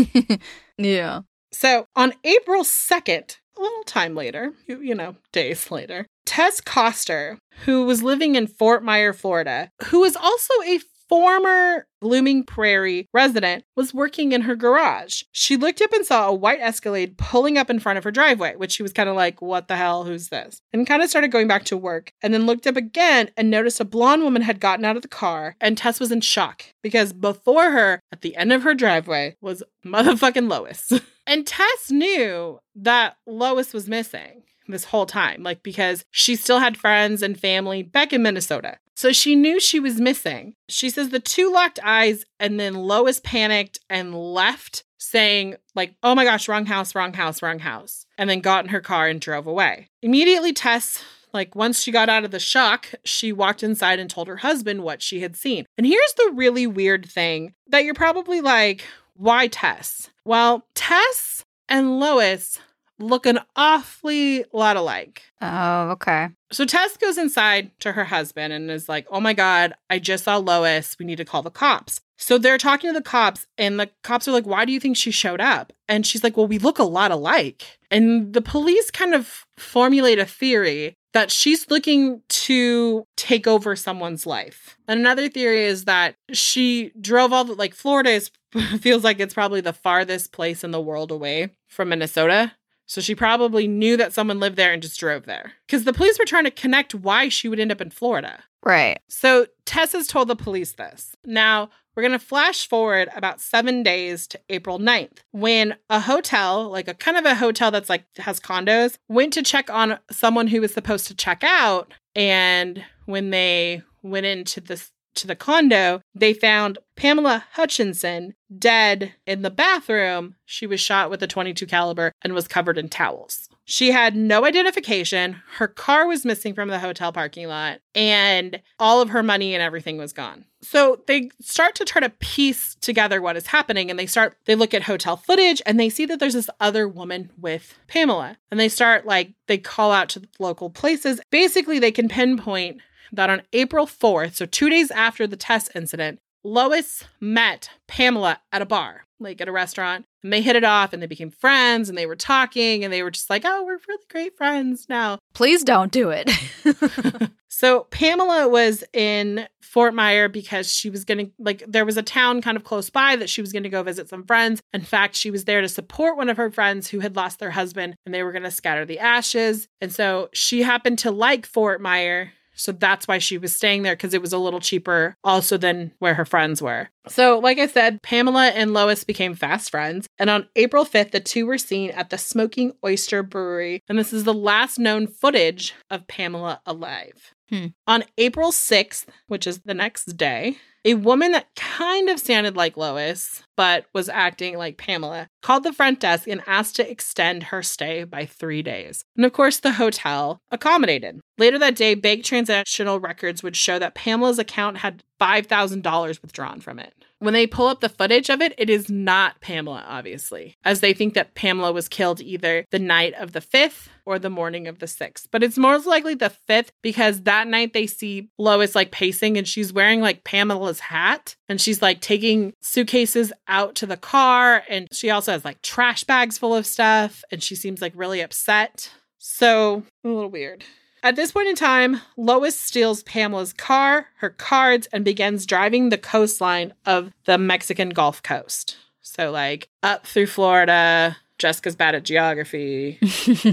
yeah. 0.78 1.22
So 1.54 1.86
on 1.96 2.14
April 2.24 2.64
2nd, 2.64 3.38
a 3.58 3.62
little 3.62 3.84
time 3.84 4.16
later, 4.16 4.54
you, 4.68 4.82
you 4.82 4.96
know, 4.96 5.16
days 5.32 5.70
later, 5.70 6.08
Tess 6.26 6.60
Coster, 6.60 7.38
who 7.66 7.86
was 7.86 8.02
living 8.02 8.36
in 8.36 8.48
Fort 8.48 8.84
Myer, 8.84 9.14
Florida, 9.14 9.70
who 9.86 10.02
was 10.02 10.16
also 10.16 10.54
a 10.66 10.80
former 11.08 11.86
Blooming 12.02 12.44
Prairie 12.44 13.08
resident, 13.14 13.64
was 13.76 13.94
working 13.94 14.32
in 14.32 14.42
her 14.42 14.56
garage. 14.56 15.22
She 15.32 15.56
looked 15.56 15.82
up 15.82 15.94
and 15.94 16.04
saw 16.04 16.28
a 16.28 16.34
white 16.34 16.60
Escalade 16.60 17.18
pulling 17.18 17.58
up 17.58 17.70
in 17.70 17.80
front 17.80 18.00
of 18.00 18.04
her 18.04 18.12
driveway, 18.12 18.56
which 18.56 18.72
she 18.72 18.84
was 18.84 18.94
kind 18.94 19.08
of 19.08 19.16
like, 19.16 19.42
What 19.42 19.68
the 19.68 19.76
hell? 19.76 20.06
Who's 20.06 20.30
this? 20.30 20.60
And 20.74 20.88
kind 20.88 21.04
of 21.04 21.10
started 21.10 21.32
going 21.32 21.48
back 21.48 21.66
to 21.66 21.78
work 21.78 22.12
and 22.24 22.34
then 22.34 22.48
looked 22.48 22.66
up 22.66 22.78
again 22.78 23.30
and 23.38 23.52
noticed 23.52 23.80
a 23.80 23.86
blonde 23.86 24.24
woman 24.24 24.42
had 24.42 24.60
gotten 24.60 24.86
out 24.86 24.96
of 24.96 25.02
the 25.04 25.08
car. 25.08 25.56
And 25.62 25.78
Tess 25.78 26.00
was 26.00 26.12
in 26.12 26.22
shock 26.22 26.64
because 26.82 27.14
before 27.14 27.72
her, 27.72 28.00
at 28.12 28.22
the 28.22 28.36
end 28.36 28.52
of 28.52 28.64
her 28.64 28.74
driveway, 28.74 29.36
was 29.40 29.62
motherfucking 29.86 30.50
Lois. 30.50 30.92
and 31.26 31.46
Tess 31.48 31.92
knew 31.92 32.60
that 32.76 33.18
Lois 33.26 33.74
was 33.74 33.88
missing 33.88 34.44
this 34.68 34.86
whole 34.86 35.06
time, 35.06 35.44
like 35.44 35.64
because 35.64 36.06
she 36.12 36.36
still 36.36 36.60
had 36.60 36.78
friends 36.78 37.22
and 37.22 37.40
family 37.40 37.84
back 37.84 38.14
in 38.14 38.24
Minnesota. 38.24 38.78
So 38.96 39.12
she 39.12 39.36
knew 39.36 39.60
she 39.60 39.80
was 39.80 40.00
missing. 40.00 40.56
She 40.70 40.90
says 40.90 41.10
the 41.10 41.20
two 41.20 41.52
locked 41.52 41.80
eyes, 41.84 42.26
and 42.40 42.60
then 42.60 42.76
Lois 42.76 43.20
panicked 43.20 43.80
and 43.90 44.14
left, 44.14 44.84
saying, 44.98 45.56
like, 45.76 45.96
oh 46.04 46.16
my 46.16 46.24
gosh, 46.24 46.48
wrong 46.48 46.66
house, 46.66 46.96
wrong 46.96 47.14
house, 47.14 47.42
wrong 47.42 47.60
house, 47.60 48.06
and 48.18 48.30
then 48.30 48.40
got 48.40 48.66
in 48.66 48.70
her 48.70 48.82
car 48.82 49.08
and 49.08 49.20
drove 49.20 49.48
away. 49.48 49.90
Immediately, 50.02 50.54
Tess 50.54 51.04
like 51.34 51.56
once 51.56 51.82
she 51.82 51.92
got 51.92 52.10
out 52.10 52.24
of 52.24 52.32
the 52.32 52.40
shock, 52.40 52.94
she 53.04 53.34
walked 53.34 53.64
inside 53.64 54.00
and 54.00 54.10
told 54.10 54.28
her 54.28 54.38
husband 54.38 54.84
what 54.84 55.02
she 55.02 55.22
had 55.22 55.36
seen. 55.36 55.66
And 55.78 55.88
here's 55.88 56.14
the 56.16 56.32
really 56.36 56.68
weird 56.68 57.10
thing 57.10 57.56
that 57.68 57.84
you're 57.84 57.96
probably 57.96 58.40
like, 58.40 58.86
why 59.16 59.48
Tess? 59.48 60.10
Well, 60.26 60.66
Tess 60.76 61.46
and 61.70 62.00
Lois 62.00 62.60
look 63.00 63.26
an 63.26 63.40
awfully 63.56 64.46
lot 64.54 64.78
alike. 64.78 65.24
Oh, 65.42 65.90
okay. 65.92 66.30
So 66.52 66.66
Tess 66.66 66.98
goes 66.98 67.18
inside 67.18 67.72
to 67.80 67.94
her 67.94 68.06
husband 68.06 68.54
and 68.54 68.70
is 68.70 68.88
like, 68.88 69.06
Oh 69.10 69.20
my 69.20 69.34
God, 69.34 69.74
I 69.90 70.00
just 70.00 70.24
saw 70.24 70.38
Lois. 70.38 70.98
We 71.00 71.06
need 71.06 71.18
to 71.18 71.26
call 71.26 71.42
the 71.42 71.52
cops. 71.52 72.02
So 72.18 72.38
they're 72.38 72.58
talking 72.58 72.90
to 72.90 72.94
the 72.94 73.04
cops, 73.04 73.48
and 73.58 73.78
the 73.78 73.90
cops 74.02 74.28
are 74.28 74.32
like, 74.32 74.46
Why 74.46 74.66
do 74.66 74.72
you 74.72 74.80
think 74.80 74.96
she 74.96 75.12
showed 75.12 75.42
up? 75.42 75.74
And 75.90 76.06
she's 76.06 76.24
like, 76.24 76.38
Well, 76.38 76.48
we 76.48 76.58
look 76.58 76.80
a 76.80 76.84
lot 76.84 77.12
alike. 77.12 77.80
And 77.92 78.34
the 78.34 78.42
police 78.42 78.92
kind 78.92 79.14
of 79.14 79.46
formulate 79.58 80.20
a 80.20 80.26
theory 80.26 80.96
that 81.14 81.32
she's 81.32 81.70
looking 81.70 82.22
to 82.44 83.08
take 83.16 83.48
over 83.48 83.74
someone's 83.74 84.26
life. 84.26 84.78
And 84.88 85.00
another 85.00 85.30
theory 85.30 85.64
is 85.64 85.86
that 85.86 86.16
she 86.34 86.92
drove 87.00 87.32
all 87.32 87.46
the, 87.46 87.54
like, 87.54 87.74
Florida 87.74 88.10
is, 88.10 88.32
feels 88.82 89.04
like 89.04 89.22
it's 89.22 89.34
probably 89.34 89.62
the 89.62 89.72
farthest 89.72 90.34
place 90.34 90.64
in 90.64 90.72
the 90.72 90.82
world 90.82 91.10
away 91.10 91.52
from 91.70 91.90
Minnesota. 91.90 92.52
So 92.86 93.00
she 93.00 93.16
probably 93.16 93.66
knew 93.66 93.96
that 93.96 94.12
someone 94.12 94.42
lived 94.42 94.58
there 94.58 94.74
and 94.74 94.82
just 94.82 95.00
drove 95.00 95.26
there. 95.26 95.54
Because 95.66 95.86
the 95.86 95.94
police 95.94 96.20
were 96.20 96.26
trying 96.26 96.44
to 96.44 96.52
connect 96.52 96.94
why 96.94 97.30
she 97.30 97.48
would 97.48 97.62
end 97.62 97.72
up 97.72 97.80
in 97.80 97.90
Florida. 97.90 98.44
Right. 98.62 99.00
So 99.08 99.48
Tess 99.66 99.94
has 99.94 100.08
told 100.08 100.28
the 100.28 100.36
police 100.36 100.74
this. 100.74 101.16
Now, 101.26 101.70
we're 101.96 102.04
going 102.04 102.12
to 102.12 102.20
flash 102.20 102.68
forward 102.68 103.10
about 103.16 103.40
seven 103.40 103.84
days 103.84 104.28
to 104.28 104.40
April 104.50 104.80
9th 104.80 105.20
when 105.32 105.76
a 105.90 106.02
hotel, 106.02 106.70
like 106.70 106.88
a 106.88 106.94
kind 106.94 107.18
of 107.18 107.26
a 107.26 107.36
hotel 107.36 107.72
that's 107.72 107.90
like 107.90 108.06
has 108.18 108.40
condos, 108.40 108.98
went 109.08 109.34
to 109.34 109.44
check 109.44 109.70
on 109.70 110.00
someone 110.12 110.48
who 110.48 110.62
was 110.62 110.74
supposed 110.74 111.08
to 111.08 111.16
check 111.16 111.44
out. 111.44 111.94
And 112.16 112.84
when 113.06 113.30
they 113.32 113.82
went 114.02 114.26
into 114.26 114.62
this 114.62 114.92
to 115.16 115.28
the 115.28 115.36
condo, 115.36 116.02
they 116.16 116.34
found 116.34 116.78
Pamela 116.96 117.46
Hutchinson 117.54 118.36
dead 118.58 119.14
in 119.26 119.42
the 119.42 119.50
bathroom. 119.50 120.36
She 120.46 120.68
was 120.68 120.80
shot 120.80 121.10
with 121.10 121.24
a 121.24 121.28
22 121.28 121.66
caliber 121.66 122.12
and 122.22 122.34
was 122.34 122.48
covered 122.48 122.78
in 122.78 122.90
towels. 122.90 123.50
She 123.66 123.92
had 123.92 124.16
no 124.16 124.46
identification. 124.46 125.42
Her 125.54 125.68
car 125.68 126.06
was 126.06 126.26
missing 126.26 126.54
from 126.54 126.68
the 126.68 126.80
hotel 126.80 127.14
parking 127.14 127.48
lot, 127.48 127.80
and 127.96 128.62
all 128.78 129.02
of 129.02 129.10
her 129.10 129.24
money 129.24 129.54
and 129.54 129.64
everything 129.64 129.98
was 129.98 130.12
gone. 130.12 130.46
So 130.62 131.02
they 131.08 131.30
start 131.42 131.76
to 131.76 131.86
try 131.86 132.02
to 132.02 132.10
piece 132.10 132.76
together 132.76 133.22
what 133.22 133.38
is 133.38 133.48
happening 133.48 133.90
and 133.90 134.00
they 134.00 134.06
start 134.06 134.38
they 134.46 134.56
look 134.56 134.74
at 134.74 134.84
hotel 134.84 135.18
footage 135.18 135.62
and 135.66 135.78
they 135.78 135.90
see 135.90 136.06
that 136.06 136.22
there's 136.22 136.36
this 136.36 136.50
other 136.60 136.88
woman 136.88 137.32
with 137.38 137.78
Pamela. 137.88 138.38
And 138.50 138.60
they 138.60 138.70
start 138.70 139.06
like 139.06 139.34
they 139.48 139.58
call 139.58 139.92
out 139.92 140.10
to 140.10 140.22
local 140.40 140.70
places. 140.70 141.20
Basically, 141.32 141.80
they 141.80 141.92
can 141.92 142.08
pinpoint 142.08 142.82
that 143.14 143.30
on 143.30 143.44
April 143.54 143.86
4th, 143.86 144.36
so 144.36 144.46
2 144.46 144.70
days 144.70 144.92
after 144.92 145.26
the 145.26 145.38
test 145.38 145.72
incident, 145.76 146.20
Lois 146.44 147.06
met 147.22 147.70
Pamela 147.88 148.40
at 148.52 148.62
a 148.62 148.66
bar, 148.66 149.06
like 149.20 149.40
at 149.40 149.48
a 149.48 149.52
restaurant, 149.52 150.06
and 150.24 150.34
they 150.34 150.42
hit 150.42 150.56
it 150.56 150.64
off 150.64 150.92
and 150.92 151.02
they 151.02 151.08
became 151.08 151.32
friends 151.32 151.88
and 151.88 151.98
they 151.98 152.06
were 152.06 152.16
talking 152.16 152.84
and 152.84 152.92
they 152.92 153.02
were 153.02 153.12
just 153.12 153.30
like, 153.30 153.44
oh, 153.46 153.64
we're 153.64 153.80
really 153.88 154.04
great 154.10 154.38
friends 154.38 154.88
now. 154.90 155.20
Please 155.34 155.64
don't 155.64 155.92
do 155.92 156.10
it. 156.10 156.30
so 157.48 157.86
Pamela 157.92 158.50
was 158.50 158.84
in 158.94 159.48
Fort 159.62 159.94
Myer 159.94 160.28
because 160.28 160.74
she 160.74 160.90
was 160.90 161.06
going 161.06 161.26
to, 161.26 161.32
like, 161.40 161.64
there 161.68 161.86
was 161.86 161.98
a 161.98 162.04
town 162.04 162.42
kind 162.42 162.58
of 162.58 162.66
close 162.66 162.90
by 162.90 163.16
that 163.16 163.30
she 163.30 163.42
was 163.42 163.54
going 163.54 163.64
to 163.64 163.70
go 163.70 163.84
visit 163.84 164.10
some 164.10 164.26
friends. 164.26 164.62
In 164.74 164.82
fact, 164.82 165.16
she 165.16 165.32
was 165.32 165.46
there 165.46 165.62
to 165.62 165.70
support 165.70 166.18
one 166.18 166.30
of 166.30 166.38
her 166.38 166.52
friends 166.52 166.90
who 166.90 167.00
had 167.00 167.16
lost 167.16 167.40
their 167.40 167.52
husband 167.52 167.96
and 168.06 168.14
they 168.14 168.24
were 168.24 168.34
going 168.34 168.44
to 168.44 168.52
scatter 168.52 168.86
the 168.86 169.00
ashes. 169.00 169.68
And 169.80 169.94
so 169.94 170.30
she 170.34 170.62
happened 170.64 171.00
to 171.00 171.12
like 171.12 171.46
Fort 171.46 171.82
Myer 171.82 172.34
so 172.56 172.72
that's 172.72 173.08
why 173.08 173.18
she 173.18 173.38
was 173.38 173.56
staying 173.56 173.84
there 173.84 173.96
because 173.96 174.14
it 174.14 174.22
was 174.22 174.34
a 174.34 174.38
little 174.38 174.60
cheaper 174.60 175.16
also 175.24 175.58
than 175.58 175.92
where 176.00 176.14
her 176.14 176.26
friends 176.26 176.62
were. 176.62 176.90
So, 177.08 177.40
like 177.40 177.60
I 177.60 177.68
said, 177.68 178.02
Pamela 178.02 178.48
and 178.50 178.74
Lois 178.74 179.04
became 179.04 179.36
fast 179.36 179.72
friends. 179.72 180.08
And 180.20 180.30
on 180.30 180.48
April 180.56 180.86
5th, 180.86 181.12
the 181.12 181.20
two 181.20 181.46
were 181.46 181.58
seen 181.58 181.92
at 181.92 182.10
the 182.10 182.18
Smoking 182.18 182.74
Oyster 182.86 183.24
Brewery. 183.24 183.82
And 183.90 184.00
this 184.00 184.14
is 184.14 184.24
the 184.24 184.34
last 184.34 184.80
known 184.80 185.08
footage 185.08 185.74
of 185.90 186.08
Pamela 186.08 186.62
alive. 186.66 187.34
Hmm. 187.50 187.68
On 187.88 188.04
April 188.18 188.52
6th, 188.52 189.06
which 189.28 189.46
is 189.46 189.60
the 189.60 189.74
next 189.74 190.06
day, 190.18 190.58
a 190.86 190.96
woman 190.96 191.32
that 191.32 191.48
kind 191.56 192.10
of 192.10 192.20
sounded 192.20 192.56
like 192.56 192.76
Lois, 192.76 193.44
but 193.56 193.86
was 193.94 194.10
acting 194.10 194.58
like 194.58 194.78
Pamela, 194.78 195.30
called 195.42 195.64
the 195.64 195.74
front 195.74 196.00
desk 196.00 196.28
and 196.28 196.44
asked 196.46 196.76
to 196.76 196.90
extend 196.90 197.44
her 197.44 197.64
stay 197.64 198.04
by 198.04 198.26
three 198.26 198.62
days. 198.62 199.06
And 199.16 199.26
of 199.26 199.34
course, 199.34 199.60
the 199.60 199.74
hotel 199.74 200.42
accommodated. 200.52 201.22
Later 201.38 201.58
that 201.60 201.76
day, 201.76 201.96
bank 201.96 202.24
transactional 202.24 203.02
records 203.02 203.44
would 203.44 203.56
show 203.56 203.80
that 203.80 203.96
Pamela's 203.96 204.40
account 204.40 204.78
had 204.78 205.04
$5,000 205.22 206.22
withdrawn 206.22 206.60
from 206.60 206.80
it. 206.80 206.94
When 207.24 207.34
they 207.34 207.48
pull 207.48 207.68
up 207.68 207.80
the 207.80 207.88
footage 207.88 208.30
of 208.30 208.42
it, 208.42 208.54
it 208.58 208.70
is 208.70 208.90
not 208.90 209.40
Pamela, 209.40 209.86
obviously, 209.88 210.58
as 210.66 210.82
they 210.82 210.92
think 210.92 211.14
that 211.14 211.36
Pamela 211.36 211.72
was 211.72 211.88
killed 211.88 212.20
either 212.20 212.66
the 212.70 212.80
night 212.80 213.14
of 213.14 213.32
the 213.32 213.40
5th 213.40 213.88
or 214.06 214.20
the 214.20 214.30
morning 214.30 214.68
of 214.68 214.80
the 214.80 214.88
6th. 214.88 215.28
But 215.32 215.42
it's 215.42 215.58
more 215.58 215.80
likely 215.80 216.16
the 216.16 216.34
5th 216.50 216.72
because 216.82 217.22
that 217.22 217.48
night 217.48 217.72
they 217.72 217.88
see 217.88 218.28
Lois 218.38 218.76
like 218.76 218.92
pacing 218.92 219.38
and 219.38 219.48
she's 219.48 219.72
wearing 219.72 220.02
like 220.02 220.26
Pamela's 220.26 220.82
hat 220.82 221.38
and 221.48 221.62
she's 221.62 221.82
like 221.82 222.02
taking 222.02 222.52
suitcases 222.60 223.32
out 223.48 223.76
to 223.76 223.86
the 223.86 223.96
car 223.96 224.64
and 224.68 224.90
she 224.92 225.10
also 225.10 225.32
has 225.32 225.46
like 225.46 225.62
trash 225.62 226.04
bags 226.04 226.38
full 226.38 226.54
of 226.54 226.66
stuff 226.66 227.24
and 227.32 227.42
she 227.42 227.56
seems 227.56 227.82
like 227.82 227.94
really 227.96 228.20
upset. 228.20 228.92
So, 229.18 229.84
a 230.04 230.10
little 230.10 230.30
weird. 230.30 230.66
At 231.04 231.18
this 231.18 231.34
point 231.34 231.50
in 231.50 231.56
time, 231.56 232.00
Lois 232.16 232.58
steals 232.58 233.04
Pamela's 233.04 233.52
car, 233.52 234.08
her 234.20 234.30
cards, 234.30 234.88
and 234.94 235.04
begins 235.04 235.46
driving 235.46 235.90
the 235.90 235.98
coastline 235.98 236.74
of 236.86 237.12
the 237.26 237.38
Mexican 237.38 237.90
Gulf 237.90 238.24
Coast. 238.24 238.78
So, 239.02 239.30
like 239.30 239.68
up 239.84 240.08
through 240.08 240.28
Florida, 240.28 241.18
Jessica's 241.38 241.76
bad 241.76 241.94
at 241.94 242.04
geography, 242.04 243.00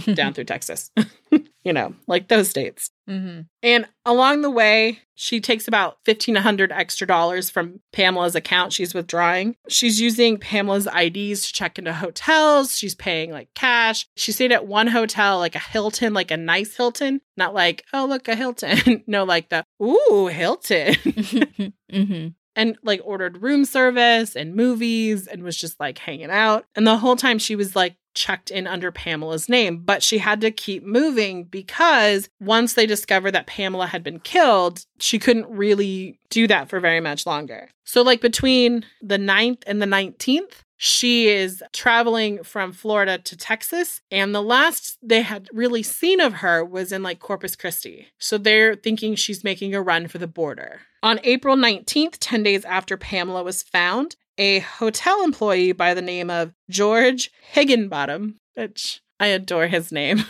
down 0.15 0.33
through 0.33 0.45
Texas. 0.45 0.93
you 1.65 1.73
know, 1.73 1.95
like 2.07 2.29
those 2.29 2.49
states. 2.49 2.91
Mm-hmm. 3.09 3.43
And 3.63 3.87
along 4.07 4.43
the 4.43 4.51
way, 4.51 5.01
she 5.15 5.41
takes 5.41 5.69
about 5.69 5.99
1500 6.07 6.73
extra 6.73 7.07
dollars 7.07 7.51
from 7.51 7.81
Pamela's 7.93 8.35
account 8.35 8.73
she's 8.73 8.95
withdrawing. 8.95 9.57
She's 9.69 10.01
using 10.01 10.39
Pamela's 10.39 10.87
IDs 10.87 11.47
to 11.47 11.53
check 11.53 11.79
into 11.79 11.93
hotels. 11.93 12.79
She's 12.79 12.95
paying 12.95 13.31
like 13.31 13.49
cash. 13.55 14.07
She 14.17 14.33
stayed 14.33 14.53
at 14.53 14.67
one 14.67 14.87
hotel, 14.87 15.39
like 15.39 15.55
a 15.55 15.61
Hilton, 15.61 16.15
like 16.15 16.31
a 16.31 16.37
nice 16.37 16.77
Hilton, 16.77 17.21
not 17.37 17.53
like, 17.53 17.85
oh, 17.93 18.07
look, 18.07 18.29
a 18.29 18.35
Hilton. 18.35 19.05
no, 19.07 19.25
like 19.25 19.51
the, 19.51 19.65
ooh, 19.83 20.29
Hilton. 20.29 20.95
mm-hmm. 21.93 22.29
and 22.57 22.79
like 22.83 23.01
ordered 23.05 23.43
room 23.43 23.67
service 23.67 24.35
and 24.35 24.55
movies 24.55 25.27
and 25.27 25.43
was 25.43 25.57
just 25.57 25.79
like 25.79 25.99
hanging 25.99 26.31
out. 26.31 26.65
And 26.75 26.87
the 26.87 26.97
whole 26.97 27.17
time 27.17 27.39
she 27.39 27.55
was 27.55 27.77
like 27.77 27.97
checked 28.15 28.51
in 28.51 28.67
under 28.67 28.91
Pamela's 28.91 29.49
name, 29.49 29.79
but 29.79 30.03
she 30.03 30.19
had 30.19 30.41
to 30.41 30.51
keep 30.51 30.85
moving 30.85 31.45
because 31.45 32.29
once 32.41 32.75
they 32.75 32.87
discovered 32.87 33.33
that 33.33 33.47
Pamela 33.47 33.87
had 33.87 34.03
been 34.03 34.21
killed, 34.21 34.85
she 34.99 35.19
couldn't 35.19 35.49
really 35.49 36.19
do 36.29 36.47
that 36.47 36.69
for 36.69 36.81
very 36.81 37.01
much 37.01 37.27
longer. 37.27 37.69
So, 37.85 38.03
like 38.03 38.21
between 38.21 38.85
the 39.03 39.19
9th 39.19 39.63
and 39.67 39.81
the 39.83 39.87
19th, 39.87 40.63
she 40.83 41.29
is 41.29 41.63
traveling 41.75 42.43
from 42.43 42.73
Florida 42.73 43.19
to 43.19 43.37
Texas. 43.37 44.01
And 44.11 44.35
the 44.35 44.41
last 44.41 44.97
they 45.03 45.21
had 45.21 45.51
really 45.53 45.83
seen 45.83 46.21
of 46.21 46.35
her 46.35 46.65
was 46.65 46.91
in 46.91 47.03
like 47.03 47.19
Corpus 47.19 47.55
Christi. 47.55 48.07
So 48.19 48.39
they're 48.39 48.77
thinking 48.77 49.15
she's 49.15 49.45
making 49.45 49.75
a 49.75 49.83
run 49.83 50.09
for 50.09 50.17
the 50.17 50.27
border. 50.27 50.81
On 51.03 51.21
April 51.23 51.55
19th, 51.55 52.17
10 52.19 52.43
days 52.43 52.65
after 52.65 52.97
Pamela 52.97 53.43
was 53.43 53.63
found, 53.63 54.17
a 54.39 54.61
hotel 54.61 55.23
employee 55.23 55.73
by 55.73 55.95
the 55.95 56.03
name 56.03 56.31
of 56.31 56.53
George 56.69 57.31
Higginbottom, 57.53 58.37
which 58.55 59.01
I 59.21 59.27
adore 59.27 59.67
his 59.67 59.93
name. 59.93 60.25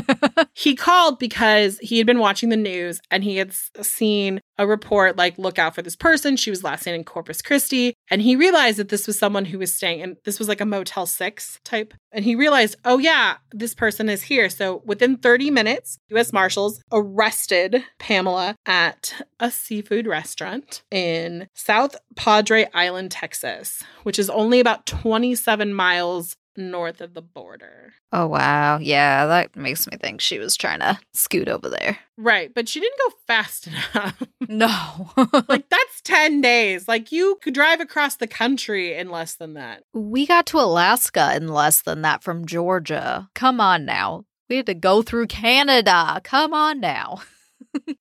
he 0.54 0.74
called 0.74 1.18
because 1.18 1.78
he 1.78 1.98
had 1.98 2.06
been 2.06 2.18
watching 2.18 2.48
the 2.48 2.56
news 2.56 3.00
and 3.10 3.22
he 3.22 3.36
had 3.36 3.52
seen 3.52 4.40
a 4.60 4.66
report 4.66 5.16
like, 5.16 5.38
look 5.38 5.58
out 5.58 5.74
for 5.74 5.82
this 5.82 5.96
person. 5.96 6.36
She 6.36 6.50
was 6.50 6.64
last 6.64 6.84
seen 6.84 6.94
in 6.94 7.04
Corpus 7.04 7.42
Christi. 7.42 7.94
And 8.10 8.20
he 8.20 8.36
realized 8.36 8.78
that 8.78 8.88
this 8.88 9.06
was 9.06 9.18
someone 9.18 9.46
who 9.46 9.58
was 9.58 9.74
staying, 9.74 10.02
and 10.02 10.16
this 10.24 10.38
was 10.38 10.48
like 10.48 10.60
a 10.60 10.66
Motel 10.66 11.06
6 11.06 11.60
type. 11.64 11.94
And 12.12 12.24
he 12.24 12.34
realized, 12.34 12.76
oh, 12.84 12.98
yeah, 12.98 13.36
this 13.52 13.74
person 13.74 14.08
is 14.08 14.22
here. 14.22 14.50
So 14.50 14.82
within 14.84 15.16
30 15.16 15.50
minutes, 15.50 15.98
U.S. 16.08 16.32
Marshals 16.32 16.82
arrested 16.92 17.84
Pamela 17.98 18.56
at 18.66 19.14
a 19.38 19.50
seafood 19.50 20.06
restaurant 20.06 20.82
in 20.90 21.48
South 21.54 21.96
Padre 22.16 22.68
Island, 22.74 23.12
Texas, 23.12 23.82
which 24.02 24.18
is 24.18 24.28
only 24.28 24.60
about 24.60 24.86
27 24.86 25.72
miles 25.72 26.36
north 26.56 27.00
of 27.00 27.14
the 27.14 27.22
border. 27.22 27.94
Oh, 28.12 28.26
wow. 28.26 28.78
Yeah, 28.78 29.26
that 29.26 29.56
makes 29.56 29.86
me 29.86 29.96
think 29.96 30.20
she 30.20 30.38
was 30.38 30.56
trying 30.56 30.80
to 30.80 30.98
scoot 31.12 31.48
over 31.48 31.68
there. 31.68 31.98
Right, 32.16 32.52
but 32.54 32.68
she 32.68 32.80
didn't 32.80 32.98
go 33.08 33.14
fast 33.26 33.66
enough. 33.94 34.22
No. 34.48 35.10
like 35.48 35.68
that's 35.68 36.00
10 36.02 36.40
days. 36.40 36.86
Like 36.88 37.12
you 37.12 37.38
could 37.42 37.54
drive 37.54 37.80
across 37.80 38.16
the 38.16 38.26
country 38.26 38.94
in 38.94 39.10
less 39.10 39.34
than 39.36 39.54
that. 39.54 39.84
we 39.94 40.26
got 40.26 40.46
to 40.46 40.58
Alaska 40.58 41.34
in 41.36 41.48
less 41.48 41.82
than 41.82 42.02
that 42.02 42.22
from 42.22 42.46
Georgia. 42.46 43.28
Come 43.34 43.60
on 43.60 43.84
now. 43.84 44.24
We 44.48 44.56
had 44.56 44.66
to 44.66 44.74
go 44.74 45.02
through 45.02 45.28
Canada. 45.28 46.20
Come 46.24 46.52
on 46.54 46.80
now. 46.80 47.22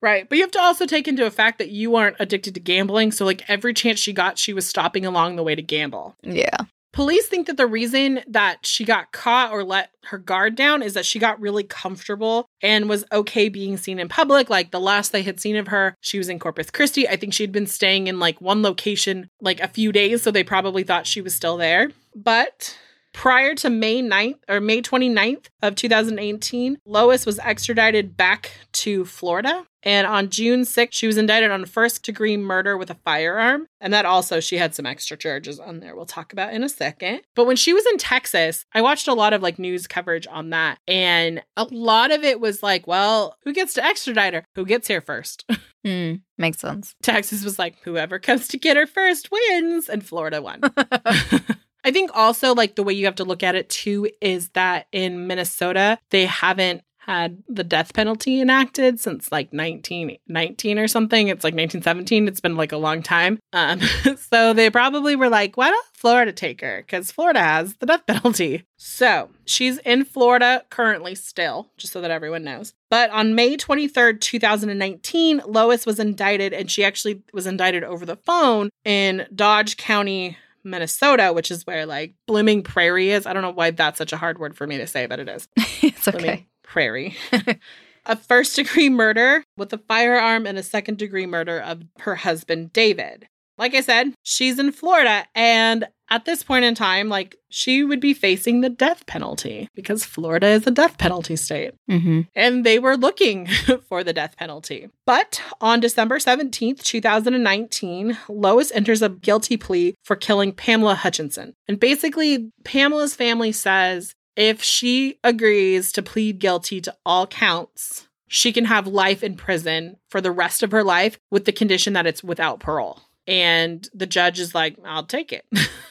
Right. 0.02 0.28
But 0.28 0.38
you 0.38 0.44
have 0.46 0.52
to 0.52 0.62
also 0.62 0.86
take 0.88 1.08
into 1.08 1.26
a 1.26 1.32
fact 1.32 1.60
that 1.60 1.70
you 1.70 1.96
aren't 1.96 2.16
addicted 2.20 2.54
to 2.56 2.60
gambling, 2.60 3.12
so 3.12 3.24
like 3.26 3.48
every 3.50 3.74
chance 3.74 4.00
she 4.00 4.14
got, 4.14 4.38
she 4.40 4.54
was 4.54 4.66
stopping 4.66 5.06
along 5.06 5.36
the 5.36 5.44
way 5.44 5.54
to 5.54 5.62
gamble. 5.62 6.16
Yeah. 6.24 6.58
Police 7.00 7.28
think 7.28 7.48
that 7.48 7.56
the 7.56 7.66
reason 7.66 8.20
that 8.28 8.66
she 8.66 8.84
got 8.84 9.14
caught 9.14 9.54
or 9.54 9.64
let 9.64 9.92
her 10.08 10.18
guard 10.18 10.58
down 10.58 10.84
is 10.84 10.96
that 10.96 11.06
she 11.06 11.18
got 11.18 11.40
really 11.40 11.64
comfortable 11.64 12.50
and 12.62 12.90
was 12.90 13.06
okay 13.14 13.48
being 13.48 13.78
seen 13.78 14.00
in 14.00 14.10
public. 14.10 14.50
Like 14.50 14.72
the 14.72 14.82
last 14.82 15.14
they 15.14 15.22
had 15.22 15.40
seen 15.40 15.56
of 15.56 15.70
her, 15.70 15.96
she 16.02 16.18
was 16.18 16.28
in 16.28 16.40
Corpus 16.40 16.70
Christi. 16.70 17.08
I 17.08 17.16
think 17.16 17.34
she'd 17.34 17.54
been 17.54 17.68
staying 17.68 18.08
in 18.08 18.20
like 18.20 18.42
one 18.42 18.62
location 18.62 19.30
like 19.40 19.62
a 19.62 19.70
few 19.70 19.94
days, 19.94 20.22
so 20.22 20.30
they 20.30 20.44
probably 20.44 20.84
thought 20.84 21.08
she 21.08 21.22
was 21.22 21.34
still 21.34 21.56
there. 21.56 21.90
But 22.14 22.78
prior 23.14 23.56
to 23.56 23.70
May 23.70 24.02
9th 24.02 24.40
or 24.48 24.60
May 24.60 24.82
29th 24.82 25.48
of 25.62 25.76
2018, 25.76 26.78
Lois 26.86 27.26
was 27.26 27.40
extradited 27.40 28.16
back 28.16 28.52
to 28.74 29.06
Florida. 29.06 29.66
And 29.84 30.06
on 30.06 30.30
June 30.30 30.62
6th, 30.62 30.90
she 30.92 31.08
was 31.08 31.18
indicted 31.18 31.52
on 31.52 31.64
first 31.66 32.04
degree 32.04 32.36
murder 32.36 32.78
with 32.78 32.90
a 32.90 32.96
firearm. 32.96 33.68
And 33.80 33.94
that 33.94 34.06
also, 34.06 34.42
she 34.42 34.58
had 34.58 34.76
some 34.76 34.86
extra 34.86 35.16
charges 35.16 35.60
on 35.60 35.80
there 35.80 35.96
we'll 35.96 36.06
talk 36.06 36.34
about 36.34 36.54
in 36.54 36.64
a 36.64 36.70
second. 36.70 37.22
But 37.36 37.48
when 37.48 37.56
she 37.56 37.72
was 37.72 37.86
in 37.86 37.98
Texas, 37.98 38.66
I 38.74 38.82
watched 38.82 39.08
a 39.08 39.14
lot 39.14 39.32
of 39.32 39.42
like 39.42 39.58
news 39.58 39.88
coverage 39.88 40.28
on 40.30 40.50
that. 40.50 40.80
And 40.88 41.42
a 41.56 41.66
lot 41.72 42.12
of 42.12 42.24
it 42.24 42.42
was 42.42 42.62
like, 42.62 42.88
well, 42.88 43.38
who 43.46 43.54
gets 43.54 43.74
to 43.76 43.86
extradite 43.86 44.34
her? 44.34 44.46
Who 44.56 44.66
gets 44.66 44.88
here 44.88 45.02
first? 45.02 45.46
Hmm. 45.86 46.16
Makes 46.38 46.60
sense. 46.60 46.94
Texas 47.02 47.42
was 47.42 47.58
like, 47.58 47.78
whoever 47.86 48.20
comes 48.20 48.50
to 48.50 48.58
get 48.58 48.76
her 48.76 48.86
first 48.86 49.30
wins. 49.32 49.88
And 49.88 50.06
Florida 50.06 50.42
won. 50.42 50.60
I 51.84 51.92
think 51.92 52.12
also 52.14 52.54
like 52.54 52.76
the 52.76 52.84
way 52.84 52.94
you 52.94 53.06
have 53.06 53.16
to 53.16 53.24
look 53.24 53.44
at 53.44 53.56
it 53.56 53.70
too 53.70 54.10
is 54.22 54.50
that 54.50 54.88
in 54.92 55.28
Minnesota, 55.28 56.00
they 56.10 56.26
haven't 56.26 56.84
had 57.10 57.42
the 57.48 57.64
death 57.64 57.92
penalty 57.96 58.40
enacted 58.40 59.00
since 59.00 59.32
like 59.32 59.52
1919 59.52 60.78
or 60.78 60.88
something. 60.88 61.28
It's 61.28 61.44
like 61.44 61.56
1917. 61.56 62.28
It's 62.28 62.40
been 62.40 62.56
like 62.56 62.72
a 62.72 62.78
long 62.78 63.02
time. 63.02 63.40
Um, 63.52 63.80
so 64.32 64.54
they 64.54 64.70
probably 64.70 65.16
were 65.16 65.28
like, 65.28 65.58
why 65.58 65.72
don't 65.72 65.86
Florida 65.96 66.32
take 66.32 66.62
her? 66.62 66.84
Because 66.86 67.12
Florida 67.12 67.40
has 67.40 67.74
the 67.78 67.88
death 67.88 68.06
penalty. 68.06 68.64
So 68.78 69.32
she's 69.46 69.80
in 69.80 70.06
Florida 70.06 70.64
currently 70.70 71.16
still, 71.16 71.72
just 71.78 71.94
so 71.94 72.02
that 72.02 72.12
everyone 72.12 72.44
knows. 72.44 72.76
But 72.92 73.10
on 73.10 73.34
May 73.34 73.58
23rd, 73.58 74.22
2019, 74.22 75.42
Lois 75.48 75.88
was 75.88 76.00
indicted 76.00 76.54
and 76.54 76.70
she 76.70 76.84
actually 76.84 77.24
was 77.34 77.48
indicted 77.48 77.84
over 77.84 78.06
the 78.06 78.18
phone 78.18 78.70
in 78.86 79.26
Dodge 79.34 79.78
County, 79.78 80.38
Minnesota, 80.64 81.32
which 81.34 81.52
is 81.52 81.66
where 81.66 81.86
like 81.86 82.14
Blooming 82.28 82.64
Prairie 82.64 83.12
is. 83.12 83.26
I 83.26 83.34
don't 83.34 83.42
know 83.42 83.52
why 83.52 83.72
that's 83.72 83.98
such 83.98 84.14
a 84.14 84.18
hard 84.18 84.40
word 84.40 84.56
for 84.56 84.68
me 84.68 84.78
to 84.78 84.88
say, 84.88 85.06
but 85.06 85.20
it 85.20 85.30
is. 85.30 85.48
it's 85.82 86.06
Blooming 86.10 86.30
okay. 86.30 86.48
Prairie. 86.64 87.18
a 88.06 88.16
first 88.16 88.56
degree 88.56 88.90
murder 88.90 89.44
with 89.58 89.72
a 89.74 89.78
firearm 89.78 90.46
and 90.46 90.58
a 90.58 90.64
second 90.64 90.98
degree 90.98 91.26
murder 91.26 91.60
of 91.60 91.84
her 92.00 92.16
husband, 92.16 92.74
David. 92.74 93.28
Like 93.58 93.76
I 93.76 93.82
said, 93.82 94.14
she's 94.24 94.58
in 94.58 94.72
Florida. 94.72 95.26
And 95.36 95.88
at 96.10 96.26
this 96.26 96.44
point 96.44 96.66
in 96.66 96.76
time, 96.76 97.10
like 97.10 97.36
she 97.50 97.84
would 97.84 98.00
be 98.00 98.14
facing 98.14 98.62
the 98.62 98.70
death 98.70 99.06
penalty 99.06 99.70
because 99.76 100.04
Florida 100.04 100.48
is 100.48 100.66
a 100.68 100.72
death 100.72 100.98
penalty 100.98 101.36
state. 101.36 101.74
Mm-hmm. 101.90 102.22
And 102.36 102.66
they 102.66 102.80
were 102.80 102.98
looking 102.98 103.48
for 103.88 104.04
the 104.04 104.14
death 104.14 104.36
penalty. 104.38 104.90
But 105.06 105.42
on 105.62 105.80
December 105.80 106.20
17th, 106.20 106.84
2019, 106.84 108.18
Lois 108.28 108.72
enters 108.72 109.02
a 109.02 109.10
guilty 109.10 109.58
plea 109.58 109.96
for 110.04 110.16
killing 110.16 110.52
Pamela 110.52 110.96
Hutchinson. 110.96 111.54
And 111.68 111.80
basically, 111.80 112.52
Pamela's 112.64 113.16
family 113.16 113.52
says 113.52 114.14
if 114.36 114.64
she 114.64 115.20
agrees 115.24 115.92
to 115.92 116.02
plead 116.02 116.40
guilty 116.40 116.82
to 116.82 116.96
all 117.06 117.28
counts, 117.28 118.08
she 118.30 118.54
can 118.54 118.66
have 118.66 118.88
life 118.88 119.24
in 119.24 119.36
prison 119.36 119.98
for 120.10 120.22
the 120.22 120.32
rest 120.32 120.64
of 120.64 120.72
her 120.72 120.84
life 120.84 121.18
with 121.32 121.46
the 121.46 121.52
condition 121.52 121.94
that 121.94 122.08
it's 122.08 122.24
without 122.24 122.60
parole. 122.60 123.02
And 123.28 123.88
the 123.94 124.08
judge 124.08 124.40
is 124.40 124.56
like, 124.56 124.78
I'll 124.86 125.06
take 125.06 125.34
it. 125.34 125.46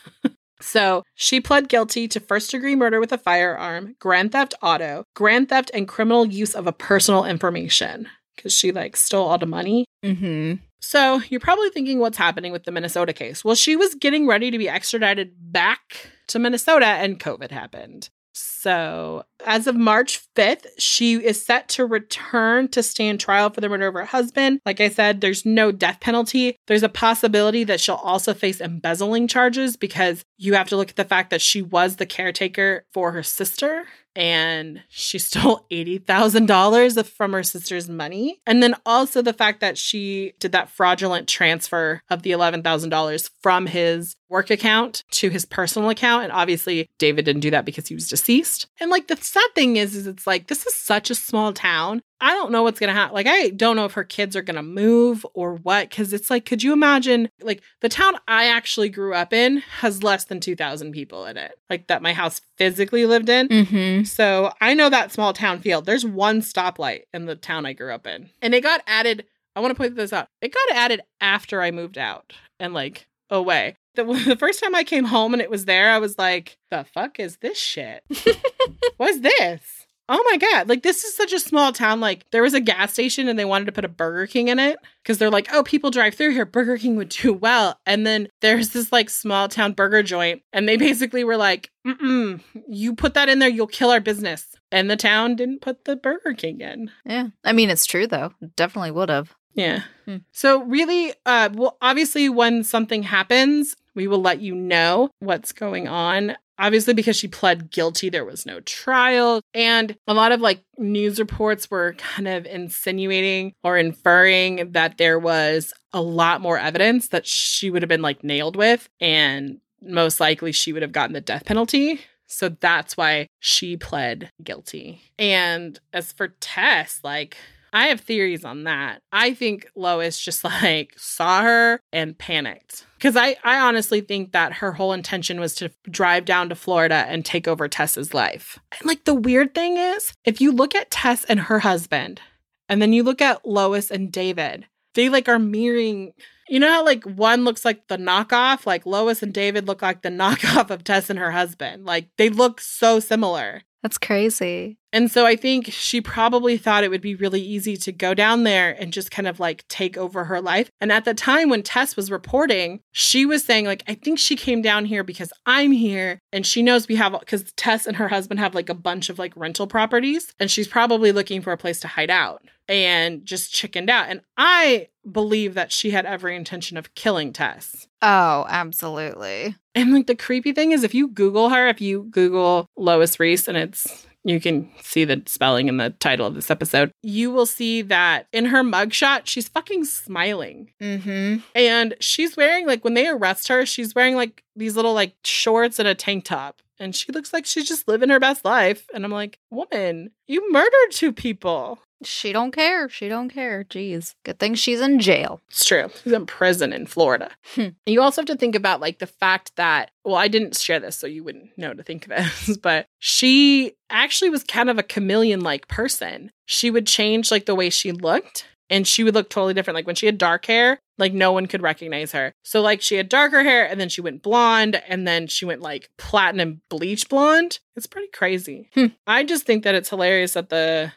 so 0.61 1.03
she 1.15 1.41
pled 1.41 1.69
guilty 1.69 2.09
to 2.09 2.21
first 2.21 2.51
degree 2.51 2.77
murder 2.77 3.01
with 3.01 3.13
a 3.13 3.19
firearm, 3.19 3.97
grand 3.99 4.33
theft 4.33 4.55
auto, 4.63 5.05
grand 5.15 5.49
theft, 5.49 5.71
and 5.75 5.89
criminal 5.89 6.27
use 6.27 6.55
of 6.55 6.67
a 6.67 6.73
personal 6.73 7.25
information 7.25 8.09
because 8.37 8.53
she 8.53 8.73
like 8.73 8.97
stole 8.97 9.29
all 9.29 9.39
the 9.39 9.47
money. 9.47 9.85
Mm-hmm. 10.05 10.55
So 10.81 11.21
you're 11.29 11.41
probably 11.41 11.71
thinking 11.71 11.99
what's 11.99 12.19
happening 12.19 12.53
with 12.53 12.65
the 12.65 12.71
Minnesota 12.71 13.13
case. 13.13 13.45
Well, 13.45 13.57
she 13.57 13.77
was 13.77 13.95
getting 13.97 14.27
ready 14.27 14.51
to 14.51 14.59
be 14.59 14.69
extradited 14.69 15.33
back 15.41 16.11
to 16.29 16.39
Minnesota 16.39 16.87
and 16.87 17.19
COVID 17.19 17.51
happened. 17.51 18.11
So, 18.39 19.25
as 19.45 19.67
of 19.67 19.75
March 19.75 20.21
5th, 20.37 20.67
she 20.79 21.15
is 21.15 21.45
set 21.45 21.69
to 21.71 21.85
return 21.85 22.69
to 22.69 22.83
stand 22.83 23.19
trial 23.19 23.51
for 23.51 23.61
the 23.61 23.69
murder 23.69 23.89
of 23.89 23.95
her 23.95 24.05
husband. 24.05 24.61
Like 24.65 24.81
I 24.81 24.89
said, 24.89 25.21
there's 25.21 25.45
no 25.45 25.73
death 25.73 25.99
penalty. 26.01 26.57
There's 26.67 26.85
a 26.85 26.89
possibility 26.89 27.65
that 27.65 27.81
she'll 27.81 27.97
also 27.97 28.35
face 28.35 28.61
embezzling 28.61 29.27
charges 29.27 29.77
because 29.77 30.23
you 30.37 30.55
have 30.55 30.69
to 30.69 30.77
look 30.77 30.91
at 30.91 30.97
the 30.97 31.05
fact 31.05 31.31
that 31.31 31.41
she 31.41 31.63
was 31.63 31.97
the 31.97 32.07
caretaker 32.07 32.85
for 32.93 33.13
her 33.13 33.23
sister 33.23 33.87
and 34.19 34.83
she 34.89 35.19
stole 35.19 35.65
$80,000 35.71 37.07
from 37.07 37.33
her 37.33 37.45
sister's 37.45 37.89
money. 37.89 38.41
And 38.47 38.63
then 38.63 38.75
also 38.85 39.23
the 39.23 39.33
fact 39.33 39.61
that 39.61 39.79
she 39.79 40.35
did 40.41 40.53
that 40.53 40.69
fraudulent 40.69 41.29
transfer 41.29 42.03
of 42.11 42.23
the 42.23 42.33
$11,000 42.33 43.31
from 43.41 43.67
his 43.67 44.17
work 44.29 44.51
account 44.51 45.05
to 45.13 45.31
his 45.31 45.45
personal 45.45 45.89
account. 45.89 46.25
And 46.25 46.33
obviously, 46.33 46.91
David 46.99 47.25
didn't 47.25 47.41
do 47.41 47.51
that 47.53 47.65
because 47.65 47.87
he 47.87 47.95
was 47.95 48.09
deceased. 48.09 48.67
And 48.81 48.91
like 48.91 49.07
the 49.07 49.17
sad 49.17 49.49
thing 49.55 49.77
is, 49.77 49.95
is 49.95 50.07
it's 50.07 50.27
like 50.27 50.49
this 50.49 50.67
is 50.67 50.75
such 50.75 51.11
a 51.11 51.15
small 51.15 51.53
town. 51.53 52.03
I 52.21 52.33
don't 52.33 52.51
know 52.51 52.63
what's 52.63 52.81
gonna 52.81 52.93
happen. 52.93 53.15
Like, 53.15 53.27
I 53.29 53.51
don't 53.51 53.77
know 53.77 53.85
if 53.85 53.93
her 53.93 54.05
kids 54.05 54.35
are 54.37 54.43
gonna 54.43 54.63
move 54.63 55.25
or 55.35 55.55
what. 55.55 55.91
Cause 55.91 56.13
it's 56.13 56.31
like, 56.31 56.45
could 56.45 56.63
you 56.63 56.73
imagine 56.73 57.29
like 57.41 57.63
the 57.81 57.89
town 57.89 58.15
I 58.27 58.47
actually 58.47 58.89
grew 58.89 59.15
up 59.15 59.33
in 59.33 59.59
has 59.81 60.03
less 60.03 60.25
than 60.25 60.41
2,000 60.41 60.93
people 60.93 61.25
in 61.27 61.37
it, 61.37 61.59
like 61.71 61.87
that 61.87 62.03
my 62.03 62.13
house 62.13 62.41
physically 62.57 63.07
lived 63.07 63.29
in. 63.29 63.49
Mm-hmm. 63.49 64.05
So 64.05 64.53
I 64.61 64.75
know 64.75 64.91
that 64.91 65.13
small 65.13 65.33
town 65.33 65.61
feel. 65.61 65.81
There's 65.81 66.05
one 66.05 66.41
stoplight 66.41 67.03
in 67.13 67.27
the 67.27 67.37
town 67.37 67.67
I 67.67 67.73
grew 67.73 67.93
up 67.93 68.07
in. 68.07 68.31
And 68.43 68.55
it 68.55 68.63
got 68.63 68.83
added. 68.87 69.25
I 69.55 69.61
want 69.61 69.73
to 69.73 69.77
point 69.77 69.97
this 69.97 70.13
out. 70.13 70.29
It 70.41 70.53
got 70.53 70.77
added 70.77 71.03
after 71.21 71.63
I 71.63 71.71
moved 71.71 71.99
out 71.99 72.33
and 72.61 72.75
like 72.75 73.07
away. 73.31 73.77
The, 73.95 74.05
the 74.27 74.37
first 74.37 74.63
time 74.63 74.75
I 74.75 74.85
came 74.85 75.05
home 75.05 75.33
and 75.33 75.43
it 75.43 75.51
was 75.51 75.65
there, 75.65 75.91
I 75.91 75.99
was 75.99 76.19
like, 76.19 76.59
the 76.71 76.85
fuck 76.85 77.19
is 77.21 77.39
this 77.39 77.59
shit? 77.59 78.03
What's 78.97 79.21
this? 79.21 79.78
Oh 80.09 80.25
my 80.31 80.39
God. 80.39 80.69
Like, 80.69 80.83
this 80.83 81.05
is 81.05 81.15
such 81.15 81.33
a 81.33 81.41
small 81.41 81.73
town. 81.73 82.01
Like, 82.01 82.25
there 82.31 82.43
was 82.43 82.55
a 82.55 82.61
gas 82.61 82.93
station 82.93 83.29
and 83.29 83.39
they 83.39 83.45
wanted 83.45 83.67
to 83.67 83.73
put 83.73 83.85
a 83.85 83.89
Burger 83.89 84.27
King 84.27 84.49
in 84.49 84.59
it 84.59 84.79
because 85.03 85.19
they're 85.19 85.31
like, 85.31 85.49
oh, 85.53 85.63
people 85.63 85.91
drive 85.91 86.15
through 86.15 86.33
here. 86.33 86.47
Burger 86.47 86.79
King 86.79 86.97
would 86.97 87.11
do 87.11 87.33
well. 87.33 87.79
And 87.85 88.07
then 88.07 88.29
there's 88.41 88.71
this 88.71 88.91
like 88.91 89.11
small 89.11 89.49
town 89.49 89.73
burger 89.73 90.03
joint. 90.03 90.43
And 90.53 90.69
they 90.69 90.77
basically 90.77 91.25
were 91.25 91.37
like, 91.37 91.71
mm 91.87 92.41
you 92.69 92.95
put 92.95 93.15
that 93.15 93.29
in 93.29 93.39
there, 93.39 93.49
you'll 93.49 93.67
kill 93.67 93.91
our 93.91 94.01
business. 94.01 94.47
And 94.71 94.91
the 94.91 94.97
town 94.97 95.37
didn't 95.37 95.61
put 95.61 95.85
the 95.85 95.97
Burger 95.97 96.35
King 96.35 96.61
in. 96.61 96.91
Yeah. 97.05 97.29
I 97.45 97.53
mean, 97.53 97.71
it's 97.71 97.87
true, 97.87 98.07
though. 98.07 98.33
Definitely 98.57 98.91
would 98.91 99.09
have. 99.09 99.35
Yeah. 99.55 99.83
Hmm. 100.05 100.19
So 100.31 100.63
really, 100.63 101.13
uh, 101.27 101.49
well, 101.53 101.79
obviously, 101.83 102.29
when 102.29 102.63
something 102.63 103.03
happens, 103.03 103.75
we 103.95 104.07
will 104.07 104.21
let 104.21 104.41
you 104.41 104.55
know 104.55 105.11
what's 105.19 105.53
going 105.53 105.89
on. 105.89 106.37
Obviously, 106.59 106.95
because 106.95 107.17
she 107.17 107.29
pled 107.29 107.71
guilty, 107.71 108.09
there 108.09 108.25
was 108.25 108.45
no 108.45 108.61
trial. 108.61 109.41
And 109.55 109.97
a 110.07 110.15
lot 110.15 110.33
of 110.33 110.41
like 110.41 110.63
news 110.77 111.19
reports 111.19 111.71
were 111.71 111.95
kind 111.95 112.27
of 112.27 112.47
insinuating 112.47 113.53
or 113.63 113.77
inferring 113.79 114.73
that 114.73 114.99
there 114.99 115.19
was 115.19 115.73
a 115.93 116.03
lot 116.03 116.41
more 116.41 116.59
evidence 116.59 117.09
that 117.09 117.27
she 117.27 117.71
would 117.71 117.83
have 117.83 117.89
been 117.89 118.03
like 118.03 118.25
nailed 118.25 118.57
with. 118.57 118.89
And 119.01 119.61
most 119.81 120.19
likely 120.21 120.53
she 120.53 120.73
would 120.73 120.83
have 120.83 120.93
gotten 120.93 121.15
the 121.15 121.21
death 121.21 121.45
penalty. 121.45 122.01
So 122.27 122.51
that's 122.51 122.97
why 122.97 123.29
she 123.41 123.77
pled 123.77 124.31
guilty. 124.43 125.01
And 125.19 125.79
as 125.93 126.13
for 126.13 126.29
Tess, 126.41 127.01
like, 127.03 127.37
I 127.73 127.87
have 127.87 128.01
theories 128.01 128.45
on 128.45 128.65
that. 128.65 129.03
I 129.13 129.35
think 129.35 129.71
Lois 129.75 130.21
just 130.21 130.45
like 130.63 130.95
saw 130.97 131.43
her 131.43 131.81
and 131.93 132.17
panicked. 132.17 132.87
Because 132.99 133.17
I, 133.17 133.37
I 133.45 133.61
honestly 133.61 134.01
think 134.01 134.33
that 134.33 134.55
her 134.55 134.73
whole 134.73 134.93
intention 134.93 135.39
was 135.39 135.55
to 135.57 135.71
drive 135.89 136.25
down 136.25 136.49
to 136.49 136.57
Florida 136.57 137.05
and 137.09 137.25
take 137.25 137.47
over 137.47 137.69
Tess's 137.69 138.13
life. 138.13 138.59
And 138.73 138.87
like 138.87 139.05
the 139.05 139.15
weird 139.15 139.55
thing 139.55 139.77
is, 139.77 140.13
if 140.25 140.41
you 140.41 140.51
look 140.51 140.75
at 140.75 140.91
Tess 140.91 141.25
and 141.25 141.39
her 141.41 141.61
husband, 141.61 142.21
and 142.69 142.83
then 142.83 142.93
you 142.93 143.05
look 143.05 143.23
at 143.23 143.47
Lois 143.47 143.91
and 143.91 144.11
David, 144.11 144.67
they 144.95 145.09
like 145.09 145.29
are 145.29 145.39
mirroring. 145.39 146.13
You 146.49 146.61
know 146.61 146.69
how 146.69 146.85
like 146.85 147.05
one 147.05 147.45
looks 147.45 147.65
like 147.65 147.89
the 147.89 147.97
knockoff? 147.97 148.67
Like 148.67 148.87
Lois 148.87 149.23
and 149.23 149.33
David 149.33 149.67
look 149.67 149.83
like 149.83 150.03
the 150.03 150.09
knockoff 150.11 150.71
of 150.71 150.85
Tess 150.85 151.11
and 151.11 151.19
her 151.19 151.31
husband. 151.31 151.85
Like 151.85 152.09
they 152.17 152.29
look 152.29 152.61
so 152.61 153.01
similar. 153.01 153.63
That's 153.83 153.99
crazy. 153.99 154.77
And 154.93 155.11
so 155.11 155.25
I 155.25 155.37
think 155.37 155.67
she 155.67 156.01
probably 156.01 156.57
thought 156.57 156.83
it 156.83 156.91
would 156.91 157.03
be 157.03 157.15
really 157.15 157.41
easy 157.41 157.77
to 157.77 157.93
go 157.93 158.13
down 158.13 158.43
there 158.43 158.75
and 158.81 158.93
just 158.93 159.11
kind 159.11 159.29
of 159.29 159.39
like 159.39 159.67
take 159.69 159.97
over 159.97 160.25
her 160.25 160.41
life. 160.41 160.71
And 160.81 160.91
at 160.91 161.05
the 161.05 161.15
time 161.15 161.49
when 161.49 161.63
Tess 161.63 161.95
was 161.95 162.11
reporting, 162.11 162.81
she 162.91 163.25
was 163.25 163.45
saying, 163.45 163.67
like, 163.67 163.85
I 163.87 163.95
think 163.95 164.19
she 164.19 164.35
came 164.35 164.63
down 164.63 164.85
here 164.85 165.05
because 165.05 165.33
I'm 165.47 165.71
here 165.73 166.19
and 166.33 166.45
she 166.45 166.63
knows 166.63 166.89
we 166.89 166.97
have, 166.97 167.19
because 167.21 167.53
Tess 167.53 167.87
and 167.87 167.97
her 167.99 168.09
husband 168.09 168.41
have 168.41 168.55
like 168.55 168.69
a 168.69 168.75
bunch 168.75 169.11
of 169.11 169.19
like 169.19 169.37
rental 169.37 169.67
properties 169.67 170.35
and 170.41 170.51
she's 170.51 170.69
probably 170.69 171.13
looking 171.13 171.43
for 171.43 171.53
a 171.53 171.59
place 171.59 171.81
to 171.81 171.89
hide 171.89 172.11
out 172.11 172.43
and 172.67 173.25
just 173.25 173.53
chickened 173.53 173.91
out. 173.91 174.09
And 174.09 174.23
I 174.37 174.89
believe 175.13 175.55
that 175.55 175.73
she 175.73 175.91
had 175.91 176.07
every 176.07 176.37
intention 176.37 176.77
of 176.77 176.95
killing 176.95 177.33
Tess. 177.33 177.87
Oh, 178.03 178.47
absolutely. 178.49 179.57
And 179.75 179.93
like 179.93 180.07
the 180.07 180.15
creepy 180.15 180.53
thing 180.53 180.73
is, 180.73 180.85
if 180.85 180.95
you 180.95 181.09
Google 181.09 181.49
her, 181.49 181.69
if 181.69 181.81
you 181.81 182.05
Google 182.11 182.67
Lois 182.77 183.19
Riess 183.19 183.49
and 183.49 183.57
it's 183.57 184.07
you 184.25 184.41
can 184.41 184.71
see 184.83 185.05
the 185.05 185.23
spelling 185.27 185.69
in 185.69 185.77
the 185.77 185.91
title 185.91 186.27
of 186.27 186.35
this 186.35 186.51
episode. 186.51 186.91
You 187.03 187.31
will 187.31 187.47
see 187.47 187.83
that 187.83 188.27
in 188.33 188.47
her 188.47 188.63
mugshot, 188.63 189.23
she's 189.25 189.49
fucking 189.49 189.85
smiling. 189.85 190.73
Mm-hmm. 190.83 191.39
And 191.55 191.95
she's 192.01 192.37
wearing, 192.37 192.67
like, 192.67 192.85
when 192.85 192.95
they 192.95 193.09
arrest 193.09 193.49
her, 193.49 193.65
she's 193.65 193.95
wearing, 193.95 194.17
like, 194.17 194.43
these 194.57 194.77
little, 194.77 194.93
like, 194.93 195.15
shorts 195.25 195.79
and 195.79 195.89
a 195.89 195.95
tank 195.95 196.25
top. 196.25 196.61
And 196.81 196.95
she 196.95 197.11
looks 197.11 197.33
like 197.33 197.47
she's 197.47 197.67
just 197.67 197.89
living 197.89 198.09
her 198.11 198.21
best 198.21 198.45
life. 198.45 198.87
And 198.93 199.05
I'm 199.05 199.11
like, 199.11 199.39
woman, 199.51 200.11
you 200.27 200.53
murdered 200.53 200.91
two 200.91 201.13
people. 201.13 201.79
She 202.05 202.33
don't 202.33 202.53
care. 202.53 202.89
She 202.89 203.09
don't 203.09 203.29
care. 203.29 203.65
Jeez. 203.65 204.15
Good 204.25 204.39
thing 204.39 204.55
she's 204.55 204.81
in 204.81 205.01
jail. 205.01 205.41
It's 205.49 205.65
true. 205.65 205.91
She's 206.03 206.13
in 206.13 206.27
prison 206.27 206.73
in 206.73 206.87
Florida. 206.87 207.31
Hmm. 207.55 207.69
You 207.87 208.03
also 208.03 208.21
have 208.23 208.27
to 208.27 208.37
think 208.37 208.55
about 208.55 208.81
like 208.81 208.99
the 208.99 209.07
fact 209.07 209.53
that, 209.57 209.91
well, 210.05 210.17
I 210.17 210.29
didn't 210.29 210.57
share 210.57 210.81
this, 210.81 210.97
so 210.97 211.07
you 211.07 211.25
wouldn't 211.25 211.57
know 211.59 211.75
to 211.75 211.83
think 211.83 212.07
of 212.07 212.11
this, 212.11 212.57
but 212.63 212.87
she 212.99 213.73
actually 213.91 214.31
was 214.31 214.45
kind 214.45 214.71
of 214.71 214.79
a 214.79 214.83
chameleon 214.83 215.41
like 215.41 215.69
person. 215.69 216.31
She 216.47 216.71
would 216.71 216.87
change 216.87 217.31
like 217.31 217.47
the 217.47 217.55
way 217.55 217.71
she 217.71 217.93
looked 217.93 218.47
and 218.71 218.87
she 218.87 219.03
would 219.03 219.15
look 219.15 219.31
totally 219.31 219.55
different. 219.55 219.75
Like 219.75 219.87
when 219.87 219.97
she 219.97 220.07
had 220.07 220.19
dark 220.19 220.47
hair, 220.47 220.79
like 220.99 221.13
no 221.13 221.33
one 221.33 221.47
could 221.47 221.63
recognize 221.63 222.13
her. 222.13 222.33
So 222.43 222.61
like 222.61 222.83
she 222.83 222.97
had 222.97 223.09
darker 223.09 223.43
hair 223.43 223.67
and 223.67 223.81
then 223.81 223.89
she 223.89 224.01
went 224.01 224.23
blonde 224.23 224.83
and 224.89 225.07
then 225.07 225.27
she 225.27 225.45
went 225.45 225.63
like 225.63 225.91
platinum 225.97 226.61
bleach 226.69 227.09
blonde. 227.09 227.61
It's 227.77 227.87
pretty 227.87 228.09
crazy. 228.09 228.69
Hmm. 228.75 228.87
I 229.07 229.25
just 229.25 229.47
think 229.47 229.65
that 229.65 229.75
it's 229.75 229.91
hilarious 229.91 230.33
that 230.35 230.51
the 230.51 230.93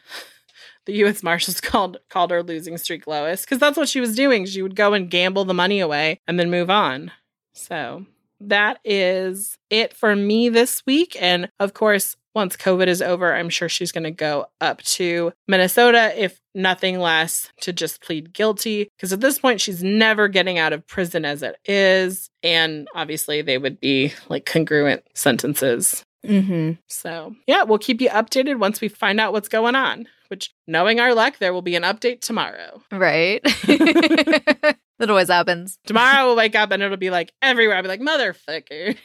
the 0.86 0.94
U.S. 0.94 1.22
Marshals 1.22 1.60
called 1.60 1.98
called 2.08 2.30
her 2.30 2.42
losing 2.42 2.78
streak 2.78 3.06
Lois 3.06 3.42
because 3.42 3.58
that's 3.58 3.76
what 3.76 3.88
she 3.88 4.00
was 4.00 4.14
doing. 4.14 4.46
She 4.46 4.62
would 4.62 4.76
go 4.76 4.92
and 4.92 5.10
gamble 5.10 5.44
the 5.44 5.54
money 5.54 5.80
away 5.80 6.20
and 6.26 6.38
then 6.38 6.50
move 6.50 6.70
on. 6.70 7.10
So 7.54 8.06
that 8.40 8.78
is 8.84 9.58
it 9.70 9.94
for 9.94 10.14
me 10.16 10.48
this 10.48 10.82
week. 10.86 11.16
And 11.20 11.50
of 11.60 11.74
course, 11.74 12.16
once 12.34 12.56
COVID 12.56 12.86
is 12.86 13.02
over, 13.02 13.34
I'm 13.34 13.50
sure 13.50 13.68
she's 13.68 13.92
going 13.92 14.04
to 14.04 14.10
go 14.10 14.46
up 14.60 14.82
to 14.82 15.32
Minnesota, 15.46 16.12
if 16.16 16.40
nothing 16.54 16.98
less, 16.98 17.50
to 17.60 17.72
just 17.72 18.02
plead 18.02 18.32
guilty. 18.32 18.88
Because 18.96 19.12
at 19.12 19.20
this 19.20 19.38
point, 19.38 19.60
she's 19.60 19.82
never 19.82 20.28
getting 20.28 20.58
out 20.58 20.72
of 20.72 20.86
prison 20.86 21.24
as 21.24 21.42
it 21.42 21.56
is. 21.66 22.30
And 22.42 22.88
obviously, 22.94 23.42
they 23.42 23.58
would 23.58 23.80
be 23.80 24.14
like 24.28 24.46
congruent 24.46 25.04
sentences. 25.14 26.04
Mm-hmm. 26.26 26.80
So, 26.88 27.34
yeah, 27.46 27.64
we'll 27.64 27.78
keep 27.78 28.00
you 28.00 28.08
updated 28.08 28.58
once 28.58 28.80
we 28.80 28.88
find 28.88 29.20
out 29.20 29.32
what's 29.32 29.48
going 29.48 29.74
on. 29.74 30.06
Which, 30.32 30.54
knowing 30.66 30.98
our 30.98 31.12
luck, 31.14 31.36
there 31.40 31.52
will 31.52 31.60
be 31.60 31.76
an 31.76 31.82
update 31.82 32.22
tomorrow. 32.22 32.82
Right. 32.90 33.42
that 33.44 34.76
always 35.10 35.28
happens. 35.28 35.78
Tomorrow 35.84 36.24
we'll 36.24 36.36
wake 36.36 36.56
up 36.56 36.70
and 36.70 36.82
it'll 36.82 36.96
be 36.96 37.10
like 37.10 37.34
everywhere. 37.42 37.76
I'll 37.76 37.82
be 37.82 37.88
like, 37.88 38.00
motherfucker. 38.00 38.96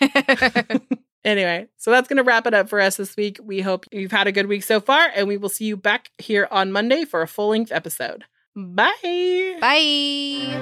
Anyway, 1.26 1.68
so 1.76 1.92
that's 1.92 2.08
going 2.08 2.16
to 2.18 2.24
wrap 2.24 2.48
it 2.48 2.54
up 2.54 2.70
for 2.70 2.80
us 2.80 2.96
this 2.96 3.18
week. 3.18 3.38
We 3.44 3.60
hope 3.60 3.84
you've 3.92 4.14
had 4.14 4.28
a 4.28 4.32
good 4.32 4.48
week 4.48 4.64
so 4.64 4.80
far, 4.80 5.12
and 5.14 5.28
we 5.28 5.36
will 5.36 5.50
see 5.50 5.66
you 5.66 5.76
back 5.76 6.10
here 6.18 6.48
on 6.52 6.72
Monday 6.72 7.04
for 7.04 7.22
a 7.22 7.28
full 7.28 7.50
length 7.50 7.74
episode. 7.74 8.24
Bye. 8.56 9.58
Bye. 9.60 10.56